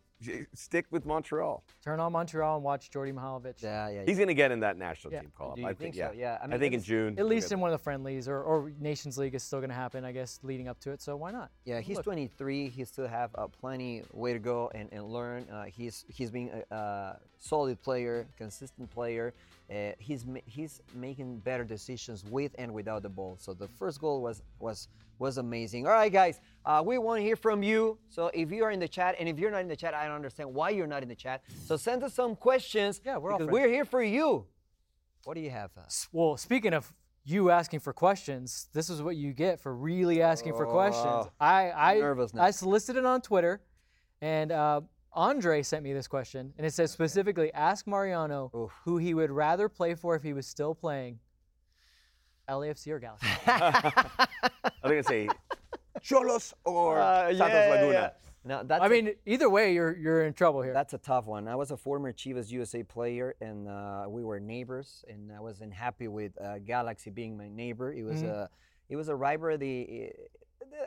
[0.54, 1.64] Stick with Montreal.
[1.82, 3.64] Turn on Montreal and watch Djordje Mihailovic.
[3.64, 4.04] Yeah, yeah.
[4.06, 5.22] He's going to get in that national Yeah.
[5.22, 5.60] team call up.
[5.60, 6.12] I think think, so?
[6.14, 6.38] yeah.
[6.42, 7.18] Yeah, I I, think in June.
[7.18, 9.76] At least in one of the friendlies or, or Nations League is still going to
[9.76, 11.02] happen, I guess, leading up to it.
[11.02, 11.50] So why not?
[11.64, 12.04] Yeah, he's Look.
[12.04, 12.68] 23.
[12.68, 15.48] He still have uh, plenty way to go and, and learn.
[15.50, 19.34] Uh, he's he's being a, a solid player, consistent player.
[19.72, 23.36] Uh, he's he's making better decisions with and without the ball.
[23.40, 24.88] So the first goal was was
[25.20, 25.86] was amazing.
[25.86, 28.00] All right, guys, uh, we want to hear from you.
[28.10, 30.06] So if you are in the chat, and if you're not in the chat, I
[30.08, 31.44] don't understand why you're not in the chat.
[31.66, 33.02] So send us some questions.
[33.06, 33.52] Yeah, we're all friends.
[33.52, 34.46] we're here for you.
[35.26, 35.72] What do you have?
[35.78, 35.82] Uh,
[36.14, 36.92] Well, speaking of
[37.26, 41.06] you asking for questions, this is what you get for really asking for questions.
[41.06, 42.02] Oh, I I.
[42.40, 43.62] I solicited on Twitter,
[44.22, 44.82] and uh,
[45.14, 48.72] Andre sent me this question, and it says specifically, ask Mariano Oof.
[48.86, 51.20] who he would rather play for if he was still playing.
[52.48, 53.28] LAFC or Galaxy?
[53.48, 54.28] I
[54.84, 55.28] think I say
[56.02, 57.92] Cholos or Uh, Santos yeah, yeah, Laguna.
[57.94, 58.10] yeah.
[58.46, 60.74] No, that's I a- mean, either way, you're you're in trouble here.
[60.74, 61.48] That's a tough one.
[61.48, 65.74] I was a former Chivas USA player, and uh, we were neighbors, and I wasn't
[65.74, 67.92] happy with uh, Galaxy being my neighbor.
[67.94, 68.50] It was a,
[68.88, 70.14] it was a rivalry.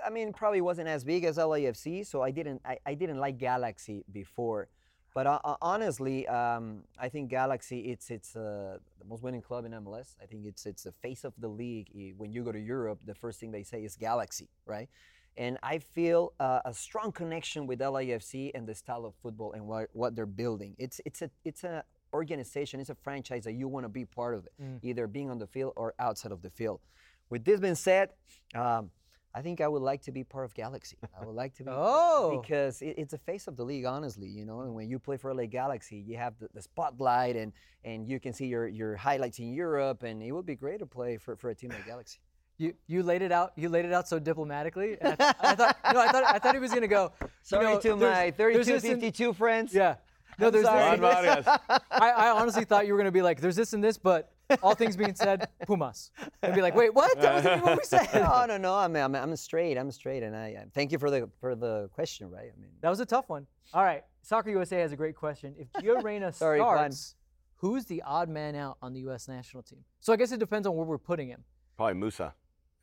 [0.05, 3.39] I mean, probably wasn't as big as LAFC, so I didn't, I, I didn't like
[3.39, 4.68] Galaxy before.
[5.14, 9.66] But uh, uh, honestly, um, I think Galaxy it's it's uh, the most winning club
[9.66, 10.16] in MLS.
[10.22, 12.14] I think it's it's the face of the league.
[12.16, 14.89] When you go to Europe, the first thing they say is Galaxy, right?
[15.37, 19.66] And I feel uh, a strong connection with LAFC and the style of football and
[19.66, 20.74] what, what they're building.
[20.78, 24.35] It's it's a it's a organization, it's a franchise that you want to be part
[24.35, 24.53] of it,
[24.83, 26.80] either being on the field or outside of the field.
[27.30, 28.11] With this being said,
[28.55, 28.91] um,
[29.35, 30.99] I think I would like to be part of Galaxy.
[31.18, 32.39] I would like to be Oh.
[32.43, 34.28] because it, it's the face of the league, honestly.
[34.28, 37.53] You know, and when you play for LA Galaxy, you have the, the spotlight and
[37.85, 40.87] and you can see your your highlights in Europe, and it would be great to
[40.87, 42.18] play for, for a team like Galaxy.
[42.59, 43.53] You you laid it out.
[43.57, 44.99] You laid it out so diplomatically.
[45.03, 47.12] I, th- I thought no, I thought I thought he was gonna go.
[47.22, 49.74] you Sorry know, to my there's 32, this and- 52 friends.
[49.74, 49.97] Yeah.
[50.39, 50.99] No, I'm there's sorry.
[50.99, 51.47] this this.
[51.91, 54.74] I, I honestly thought you were gonna be like, there's this and this, but all
[54.74, 56.11] things being said, Pumas.
[56.42, 57.18] And be like, wait, what?
[57.20, 58.09] That wasn't even what we said.
[58.14, 58.74] No, no, no.
[58.74, 59.76] I'm, I'm, I'm straight.
[59.76, 62.30] I'm straight, and I, I thank you for the for the question.
[62.30, 62.50] Right?
[62.57, 63.46] I mean, That was a tough one.
[63.74, 65.55] All right, Soccer USA has a great question.
[65.59, 66.76] If Gio Reyna Sorry, Juan.
[66.76, 67.14] starts,
[67.57, 69.28] who's the odd man out on the U.S.
[69.28, 69.84] national team?
[70.00, 71.44] So I guess it depends on where we're putting him.
[71.76, 72.32] Probably Musah.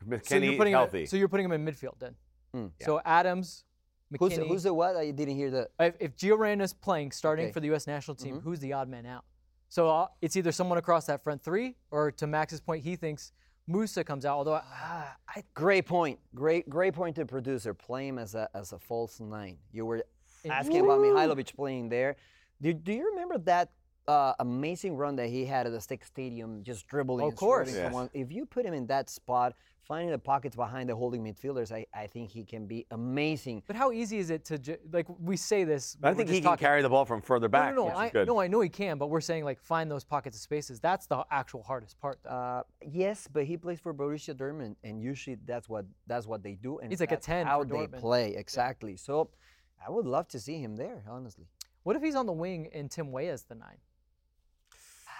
[0.08, 1.00] So Kenny you're putting healthy.
[1.02, 2.14] Him, so you're putting him in midfield then.
[2.54, 2.66] Hmm.
[2.80, 3.64] So Adams,
[4.18, 4.48] who's McKennie.
[4.48, 4.96] who's the what?
[4.96, 5.68] I didn't hear the.
[5.78, 7.52] if, if Gio Reyna's playing, starting Okay.
[7.52, 7.86] for the U.S.
[7.86, 8.42] national team, Mhm.
[8.42, 9.24] who's the odd man out?
[9.70, 13.32] So uh, it's either someone across that front three, or to Max's point, he thinks
[13.68, 14.36] Musah comes out.
[14.36, 16.18] Although ah, I, Great point.
[16.34, 17.72] Great, great point to producer.
[17.72, 19.58] Play him as a as a false nine.
[19.72, 20.04] You were
[20.50, 22.16] asking about Mihailovic playing there.
[22.60, 23.70] Do, do you remember that
[24.10, 27.26] uh, amazing run that he had at the Stick Stadium, just dribbling?
[27.28, 27.72] Of course.
[27.74, 27.92] Yes.
[27.92, 31.70] one- If you put him in that spot, finding the pockets behind the holding midfielders,
[31.72, 33.62] I, I think he can be amazing.
[33.66, 35.96] but how easy is it to ju- like we say this?
[36.02, 37.74] I think he just can talking- carry the ball from further back.
[37.74, 38.00] No, no, which no.
[38.00, 38.26] is I, good.
[38.26, 40.80] no, I know he can, but we're saying like find those pockets of spaces.
[40.80, 42.18] That's the actual hardest part.
[42.26, 42.62] Uh,
[43.02, 46.78] yes, but he plays for Borussia Dortmund, and usually that's what that's what they do,
[46.80, 48.00] and He's like a that's 10 how for they Dortmund.
[48.00, 48.96] play exactly.
[48.96, 49.30] So,
[49.84, 51.46] I would love to see him there, honestly.
[51.84, 53.78] what if he's on the wing and Tim Weah's the nine?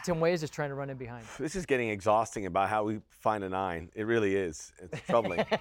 [0.05, 1.25] Tim Weah's just trying to run in behind.
[1.39, 3.91] This is getting exhausting about how we find a nine.
[3.95, 4.73] It really is.
[4.81, 5.45] It's troubling.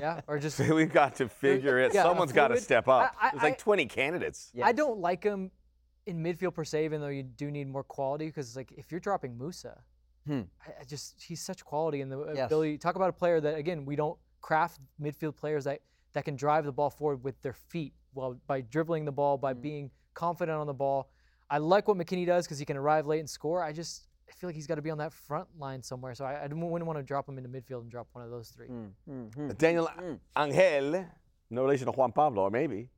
[0.00, 1.92] Yeah, or just We've got to figure it.
[1.94, 3.14] Yeah, Someone's got to step up.
[3.20, 4.50] I- I- There's like I- 20 candidates.
[4.54, 4.66] Yeah.
[4.66, 5.50] I don't like him
[6.06, 8.26] in midfield per se, even though you do need more quality.
[8.26, 9.78] Because like if you're dropping Musah,
[10.26, 10.42] Hmm.
[10.66, 12.46] I, I just he's such quality and the Yes.
[12.46, 12.76] ability.
[12.78, 15.80] Talk about a player that again we don't craft midfield players that
[16.12, 19.42] that can drive the ball forward with their feet, well by dribbling the ball, Hmm.
[19.42, 21.08] by being confident on the ball.
[21.50, 23.62] I like what McKennie does because he can arrive late and score.
[23.62, 26.14] I just I feel like he's got to be on that front line somewhere.
[26.14, 28.50] So I, I wouldn't want to drop him into midfield and drop one of those
[28.50, 28.68] three.
[28.68, 29.48] Hmm.
[29.58, 29.90] Daniel
[30.36, 31.06] Angel,
[31.50, 32.88] no relation to Juan Pablo, or maybe,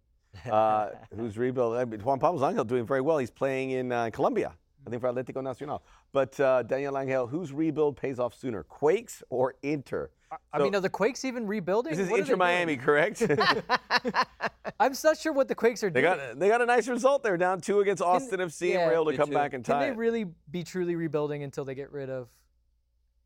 [0.50, 1.76] uh, who's rebuilt.
[1.76, 3.16] I mean, Juan Pablo's Angel doing very well.
[3.18, 4.53] He's playing in uh, Colombia,
[4.86, 5.82] I think for Atlético Nacional.
[6.12, 10.11] But uh, Daniel Angel, whose rebuild pays off sooner, Quakes or Inter?
[10.53, 11.91] I mean, are the Quakes even rebuilding?
[11.91, 13.22] This is What Inter Miami, correct?
[14.80, 16.05] I'm not sure what the Quakes are doing.
[16.05, 18.95] got they got a nice result there, down two against Austin FC, and yeah, were
[18.95, 19.35] able to come too.
[19.35, 22.28] back and Can tie they really be truly rebuilding until they get rid of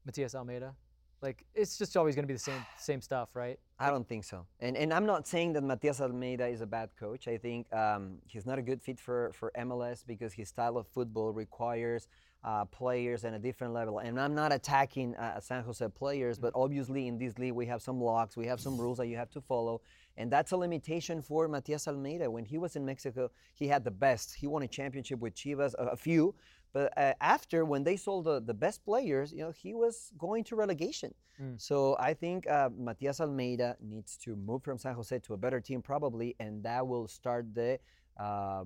[0.04, 0.74] Matias Almeyda?
[1.22, 3.58] Like it's just always going to be the same same stuff, right?
[3.78, 4.46] I don't think so.
[4.60, 7.28] And and I'm not saying that Matias Almeyda is a bad coach.
[7.28, 10.86] I think um, he's not a good fit for, for MLS because his style of
[10.88, 12.08] football requires
[12.46, 13.98] uh, players and a different level.
[13.98, 17.82] And I'm not attacking uh, San Jose players, but obviously in this league we have
[17.82, 19.82] some locks, we have some rules that you have to follow.
[20.16, 22.30] And that's a limitation for Matias Almeyda.
[22.30, 24.34] When he was in Mexico, he had the best.
[24.34, 26.34] He won a championship with Chivas, a, a few.
[26.72, 30.44] But uh, after, when they sold the, the best players, you know, he was going
[30.44, 31.12] to relegation.
[31.58, 35.60] So I think uh, Matias Almeyda needs to move from San Jose to a better
[35.60, 37.78] team, probably, and that will start the
[38.18, 38.64] uh,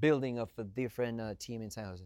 [0.00, 2.04] building of a different uh, team in San Jose.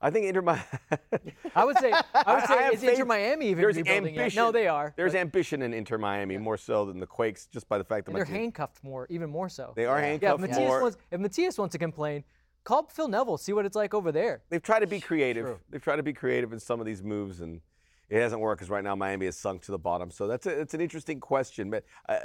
[0.00, 0.62] I think Inter Miami.
[1.56, 4.20] I would say I would say I is Inter Miami even There's rebuilding yet?
[4.20, 4.36] ambition.
[4.42, 4.94] No, they are.
[4.96, 8.06] There's but- ambition in Inter Miami more so than the Quakes, just by the fact
[8.06, 9.72] that they're handcuffed more, even more so.
[9.74, 10.82] they are yeah, if handcuffed Matias more.
[10.82, 12.24] wants if Matias wants to complain,
[12.64, 14.42] call Phil Neville, see what it's like over there.
[14.50, 15.58] They've tried to be creative.
[15.70, 17.60] They've tried to be creative in some of these moves, and
[18.08, 20.10] it hasn't worked because right now Miami has sunk to the bottom.
[20.10, 21.70] So that's a, it's an interesting question.
[21.70, 22.18] But uh,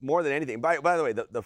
[0.00, 1.42] more than anything, by, by the way, the, the,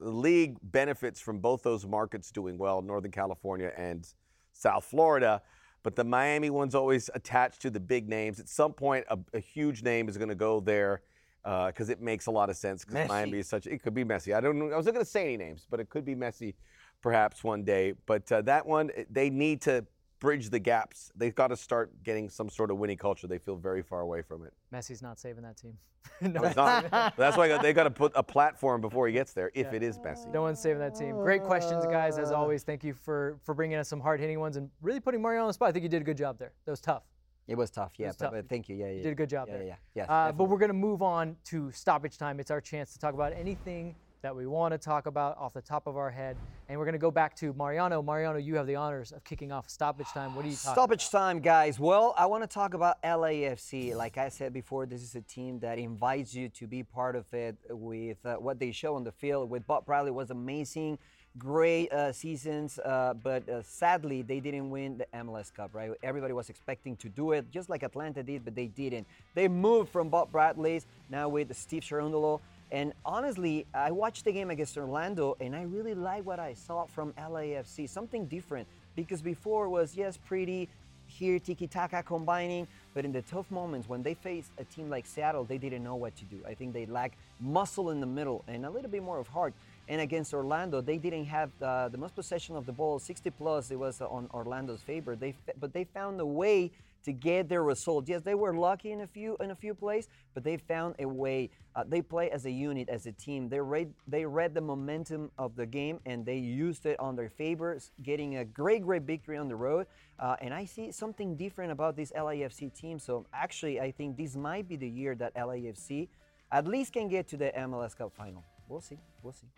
[0.00, 4.06] the league benefits from both those markets doing well, Northern California and
[4.52, 5.42] South Florida.
[5.82, 8.38] But the Miami one's always attached to the big names.
[8.38, 11.02] At some point, a, a huge name is going to go there
[11.42, 12.84] because it makes a lot of sense.
[12.84, 13.66] Because Miami is such.
[13.66, 14.32] It could be messy.
[14.32, 14.58] I don't.
[14.58, 14.70] know.
[14.70, 16.54] I wasn't going to say any names, but it could be messy,
[17.00, 17.94] perhaps one day.
[18.06, 19.84] But uh, that one, they need to
[20.22, 21.10] bridge the gaps.
[21.16, 23.26] They've got to start getting some sort of winning culture.
[23.26, 24.52] They feel very far away from it.
[24.72, 25.76] Messi's not saving that team.
[26.20, 27.16] no, No, it's not.
[27.16, 29.98] That's why they've got to put a platform before he gets there, if it is
[29.98, 30.32] Messi.
[30.32, 31.16] no one's saving that team.
[31.16, 32.18] Great questions, guys.
[32.18, 35.20] As always, thank you for for bringing us some hard hitting ones and really putting
[35.20, 35.68] Mario on the spot.
[35.68, 36.52] I think you did a good job there.
[36.64, 37.02] That was tough.
[37.48, 38.34] It was tough, yeah, was but, tough.
[38.34, 38.76] but thank you.
[38.76, 38.92] Yeah, yeah.
[38.92, 39.62] You did a good job yeah, there.
[39.64, 40.02] Yeah, yeah.
[40.02, 42.38] Yes, Uh, but we're going to move on to stoppage time.
[42.38, 45.60] It's our chance to talk about anything that we want to talk about off the
[45.60, 46.36] top of our head.
[46.68, 48.00] And we're going to go back to Mariano.
[48.02, 50.34] Mariano, you have the honors of kicking off stoppage time.
[50.34, 51.78] What are you talking Stoppage time, guys.
[51.78, 53.94] Well, I want to talk about LAFC.
[53.96, 57.32] Like I said before, this is a team that invites you to be part of
[57.34, 59.50] it with uh, what they show on the field.
[59.50, 60.98] With Bob Bradley was amazing,
[61.36, 65.70] great uh, seasons, uh, but uh, sadly they didn't win the MLS Cup.
[65.74, 65.90] Right?
[66.02, 69.06] Everybody was expecting to do it, just like Atlanta did, but they didn't.
[69.34, 72.40] They moved from Bob Bradley's now with Steve Cherundolo.
[72.72, 76.86] And honestly, I watched the game against Orlando, and I really like what I saw
[76.86, 77.86] from LAFC.
[77.86, 78.66] Something different
[78.96, 80.70] because before was yes, pretty
[81.06, 85.04] here tiki taka combining, but in the tough moments when they faced a team like
[85.04, 86.40] Seattle, they didn't know what to do.
[86.48, 89.52] I think they lacked muscle in the middle and a little bit more of heart.
[89.88, 93.70] And against Orlando, they didn't have uh, the most possession of the ball, 60 plus.
[93.70, 95.14] It was on Orlando's favor.
[95.14, 96.70] They but they found a way
[97.04, 98.08] to get their result.
[98.08, 101.06] Yes, they were lucky in a few in a few plays, but they found a
[101.06, 101.50] way.
[101.74, 103.48] Uh, they play as a unit, as a team.
[103.48, 107.30] They read they read the momentum of the game and they used it on their
[107.30, 109.86] favors, getting a great great victory on the road.
[110.18, 112.98] Uh, and I see something different about this LAFC team.
[112.98, 116.08] So actually, I think this might be the year that LAFC
[116.50, 118.44] at least can get to the MLS Cup final.
[118.68, 118.98] We'll see.
[119.22, 119.48] We'll see.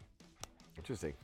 [0.77, 1.15] Interesting.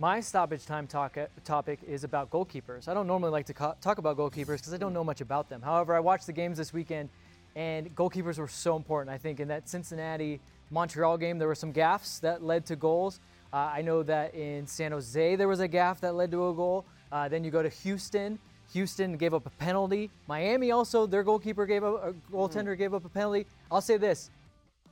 [0.00, 2.88] My stoppage time talk, topic is about goalkeepers.
[2.88, 5.50] I don't normally like to co- talk about goalkeepers because I don't know much about
[5.50, 5.60] them.
[5.60, 7.10] However, I watched the games this weekend,
[7.54, 9.14] and goalkeepers were so important.
[9.14, 10.40] I think in that Cincinnati
[10.70, 13.20] Montreal game, there were some gaffes that led to goals.
[13.52, 16.54] Uh, I know that in San Jose, there was a gaff that led to a
[16.54, 16.86] goal.
[17.12, 18.38] Uh, then you go to Houston.
[18.72, 20.10] Houston gave up a penalty.
[20.26, 23.44] Miami also, their goalkeeper gave up, a goaltender gave up a penalty.
[23.70, 24.30] I'll say this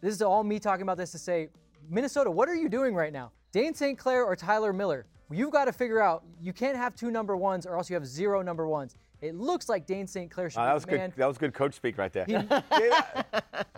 [0.02, 1.48] this is all me talking about this to say,
[1.88, 3.32] Minnesota, what are you doing right now?
[3.52, 3.98] Dayne St.
[3.98, 5.06] Clair or Tyler Miller?
[5.30, 6.24] You've got to figure out.
[6.40, 8.96] You can't have two number ones, or else you have zero number ones.
[9.20, 10.30] It looks like Dayne St.
[10.30, 11.10] Clair should Uh, be that was the man.
[11.10, 11.18] good.
[11.18, 12.24] That was good coach speak right there.
[12.28, 13.22] Yeah.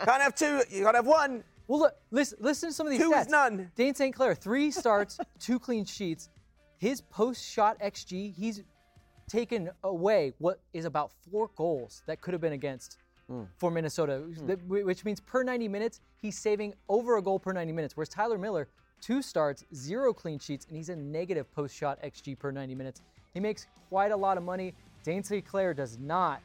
[0.05, 0.63] Can't have two.
[0.71, 1.43] You gotta have one.
[1.67, 3.23] Well, look, listen, listen to some of these Two stats.
[3.23, 3.71] is none.
[3.77, 4.15] Dayne St.
[4.15, 6.29] Clair, three starts, two clean sheets.
[6.79, 8.63] His post-shot xG, he's
[9.29, 12.99] taken away what is about four goals that could have been against
[13.59, 17.73] for Minnesota, That- which means per 90 minutes, he's saving over a goal per 90
[17.73, 17.97] minutes.
[17.97, 18.69] Whereas Tyler Miller,
[19.01, 23.03] two starts, zero clean sheets, and he's a negative post-shot xG per 90 minutes.
[23.35, 24.75] He makes quite a lot of money.
[25.05, 25.45] Dayne St.
[25.45, 26.41] Clair does not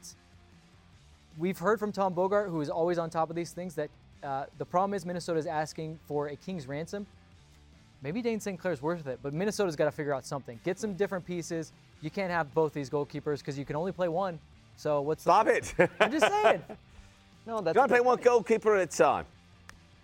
[1.38, 3.90] we've heard from Tom Bogert, who is always on top of these things, that
[4.22, 7.06] uh, the problem is Minnesota is asking for a king's ransom.
[8.02, 8.58] Maybe Dayne St.
[8.58, 10.60] Clair's worth it, but Minnesota's got to figure out something.
[10.64, 11.72] Get some different pieces.
[12.02, 14.38] You can't have both these goalkeepers because you can only play one.
[14.76, 15.74] So what's the- Stop it.
[16.00, 16.62] I'm just saying.
[17.48, 19.24] No, that's gotta play one goalkeeper at a time.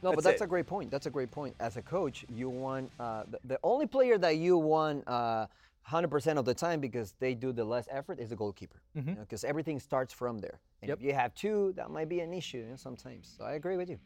[0.03, 0.45] No, That's but that's it.
[0.45, 0.91] a great point.
[0.91, 1.55] That's a great point.
[1.61, 5.47] As a coach, you want uh, the, the only player that you want uh,
[5.89, 8.81] 100% of the time because they do the less effort is the goalkeeper.
[8.95, 10.59] Because everything starts from there.
[10.83, 10.99] And Yep.
[10.99, 13.33] if you have two, that might be an issue you know, sometimes.
[13.39, 13.99] So I agree with you.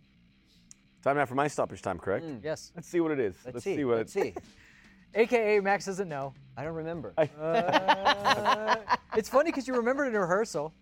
[1.02, 2.26] Time now for my stoppage time, correct?
[2.42, 2.72] Yes.
[2.74, 3.34] Let's see what it is.
[3.46, 3.82] Let's, see.
[3.84, 4.34] what Let's it- see.
[5.20, 6.34] AKA Max doesn't know.
[6.56, 7.14] I don't remember.
[7.40, 8.76] Uh,
[9.16, 10.74] it's funny because you remembered in rehearsal.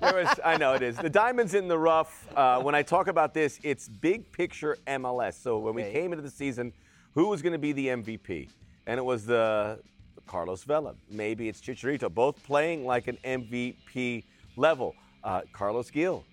[0.00, 0.96] There was- I know it is.
[0.96, 2.26] The diamonds in the rough.
[2.36, 5.34] Uh, when I talk about this, it's big picture MLS.
[5.40, 5.92] So when we Okay.
[5.92, 6.72] came into the season,
[7.14, 8.48] who was going to be the MVP?
[8.86, 9.80] And it was the
[10.26, 10.94] Carlos Vela.
[11.08, 12.12] Maybe it's Chicharito.
[12.12, 14.24] Both playing like an MVP
[14.56, 14.94] level.
[15.22, 16.24] Uh, Carles Gil.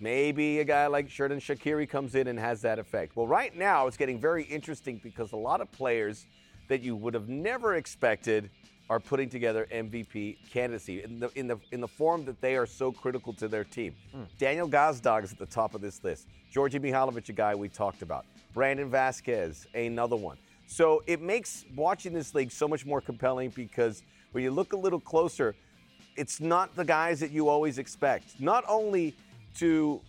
[0.00, 3.16] Maybe a guy like Xherdan Shaqiri comes in and has that effect.
[3.16, 6.26] Well, right now it's getting very interesting because a lot of players
[6.70, 8.48] that you would have never expected
[8.88, 12.66] are putting together MVP candidacy in the in the in the form that they are
[12.66, 13.92] so critical to their team.
[14.12, 14.22] Hmm.
[14.38, 16.28] Daniel Gazdag is at the top of this list.
[16.54, 18.24] Djordje Mihailovic, a guy we talked about.
[18.54, 20.38] Brandon Vazquez, another one.
[20.68, 24.76] So it makes watching this league so much more compelling because when you look a
[24.76, 25.56] little closer,
[26.16, 28.40] it's not the guys that you always expect.
[28.40, 29.16] Not only
[29.56, 30.00] to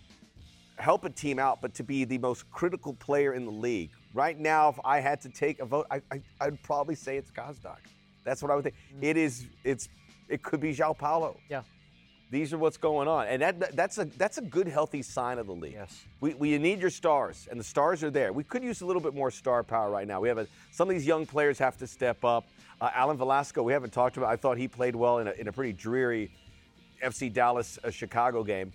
[0.76, 3.90] help a team out, but to be the most critical player in the league.
[4.14, 7.30] Right now, if I had to take a vote, I, I, I'd probably say it's
[7.30, 7.78] Gazdag.
[8.24, 8.76] That's what I would think.
[9.00, 9.46] It is.
[9.64, 9.88] It's.
[10.28, 11.36] It could be João Paulo.
[11.50, 11.62] Yeah.
[12.30, 15.38] These are what's going on, and that, that- that's a that's a good healthy sign
[15.38, 15.74] of the league.
[15.74, 16.04] Yes.
[16.20, 18.32] We, we need your stars, and the stars are there.
[18.32, 20.20] We could use a little bit more star power right now.
[20.20, 22.44] We have a, some of these young players have to step up.
[22.80, 24.30] Uh, Alan Velasco, we haven't talked about.
[24.30, 26.30] I thought he played well in a, in a pretty dreary
[27.04, 28.72] FC Dallas uh, Chicago game.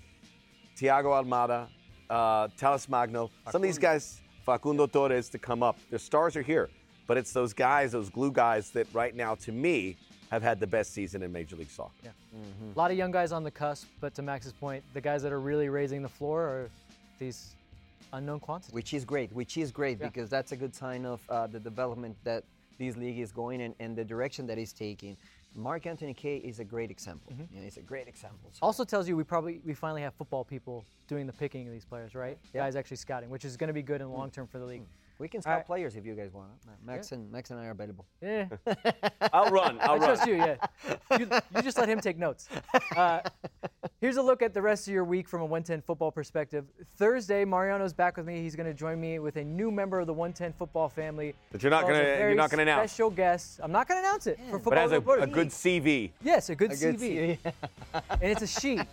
[0.79, 1.67] Thiago Almada,
[2.11, 5.77] uh, Talles Magno, some of these guys, Facundo Torres, to come up.
[5.89, 6.69] Their stars are here,
[7.05, 9.97] but it's those guys, those glue guys, that right now, to me,
[10.31, 11.91] have had the best season in Major League Soccer.
[12.01, 12.11] Yeah.
[12.73, 15.33] A lot of young guys on the cusp, but to Max's point, the guys that
[15.33, 16.69] are really raising the floor are
[17.19, 17.55] these
[18.13, 18.73] unknown quantities.
[18.73, 20.07] which is great, which is great Yeah.
[20.07, 22.45] because that's a good sign of uh, the development that
[22.79, 25.17] this league is going and, and the direction that it's taking.
[25.57, 27.33] Mark Anthony Kaye is a great example.
[27.33, 27.53] Mm-hmm.
[27.53, 28.51] You know, he's a great example.
[28.51, 31.73] So Also tells you we probably we finally have football people doing the picking of
[31.73, 32.37] these players, right?
[32.53, 32.61] Yeah.
[32.61, 34.65] Guys actually scouting, which is going to be good in the long term for the
[34.65, 34.83] league.
[35.19, 35.65] We can All scout right.
[35.65, 36.49] players if you guys want.
[36.85, 38.05] Max and Max and I are available.
[38.21, 38.45] Yeah.
[39.33, 39.79] I'll run.
[39.79, 39.79] I'll run.
[39.81, 39.99] I run.
[40.01, 40.55] trust you, yeah.
[41.17, 42.47] You, you just let him take notes.
[42.95, 43.19] Uh,
[44.01, 46.65] here's a look at the rest of your week from a 110 football perspective.
[46.95, 48.41] Thursday, Mariano's back with me.
[48.41, 51.35] He's going to join me with a new member of the 110 football family.
[51.51, 52.91] But you're not As well as gonna- a you're not gonna announce.
[52.91, 53.59] Special guest.
[53.61, 56.11] I'm not going to announce it for football But has a, a good CV.
[56.23, 57.37] yes, a good A good CV,
[57.93, 58.47] and it's a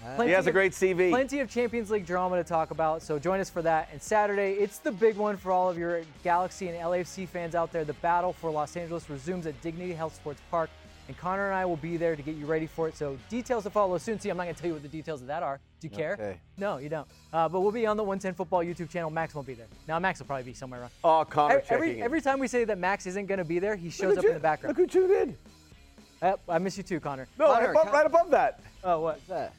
[0.00, 0.08] sheet.
[0.10, 1.10] He Plenty has a great CV.
[1.10, 3.88] Plenty of Champions League drama to talk about, so join us for that.
[3.92, 7.72] And Saturday, it's the big one for all of your Galaxy and LAFC fans out
[7.72, 7.84] there.
[7.84, 10.70] The battle for Los Angeles resumes at Dignity Health Sports Park,
[11.08, 12.96] and Connor and I will be there to get you ready for it.
[12.96, 14.20] So details to follow soon.
[14.20, 15.58] See, I'm not going to tell you what the details of that are.
[15.80, 16.12] Do you care?
[16.12, 16.36] Okay.
[16.58, 17.08] No, you don't.
[17.32, 19.10] Uh, but we'll be on the 110 Football YouTube channel.
[19.10, 19.66] Max won't be there.
[19.88, 20.90] Now, Max will probably be somewhere around.
[21.02, 22.04] Oh, Connor Every, every, checking in.
[22.04, 24.28] every time we say that Max isn't going to be there, he shows up you-
[24.30, 24.76] in the background.
[24.78, 25.36] Look who tuned in.
[26.22, 27.26] Uh, I miss you too, Connor.
[27.38, 28.60] No, Connor, above- Con- right above that.
[28.84, 29.14] Oh, what?
[29.16, 29.54] What's that?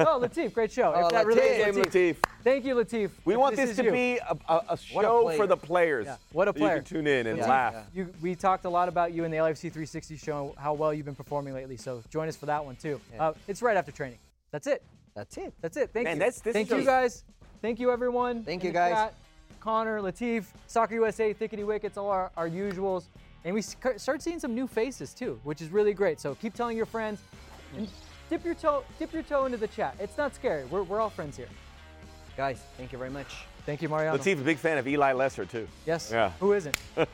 [0.00, 0.92] Oh, Latif, great show.
[0.94, 1.84] Oh, if that really is Latif.
[1.84, 2.16] Latif.
[2.42, 3.10] Thank you, Latif.
[3.24, 3.92] We If want this, is to you.
[3.92, 6.06] be a, a, a What a show for the players.
[6.06, 6.74] Yeah, what a that player.
[6.76, 7.74] You can tune in and Yeah, laugh.
[7.74, 7.82] yeah.
[7.94, 11.06] You, we talked a lot about you in the LFC 360 show, how well you've
[11.06, 11.76] been performing lately.
[11.76, 13.00] So join us for that one too.
[13.12, 13.28] Yeah.
[13.28, 14.18] Uh, it's right after training.
[14.50, 14.82] That's it.
[15.14, 15.54] That's it.
[15.60, 15.90] That's it.
[15.92, 16.18] Thank Man, you.
[16.18, 17.24] that's- this Thank is you just- guys.
[17.62, 18.42] Thank you everyone.
[18.42, 18.92] Thank you, the guys.
[18.92, 19.14] chat.
[19.60, 23.04] Connor, Latif, Soccer USA, Thickety Wickets, all our, our usuals.
[23.46, 26.18] And we start seeing some new faces too, which is really great.
[26.20, 27.20] So keep telling your friends
[27.76, 27.88] and
[28.30, 29.96] dip your toe dip your toe into the chat.
[30.00, 30.64] It's not scary.
[30.64, 31.48] We're, we're all friends here.
[32.36, 33.28] Guys, thank you very much.
[33.64, 34.18] Thank you, Mariano.
[34.18, 35.66] Latif's a big fan of Eli Lesser too.
[35.86, 36.10] Yes.
[36.12, 36.32] Yeah.
[36.40, 36.76] Who isn't?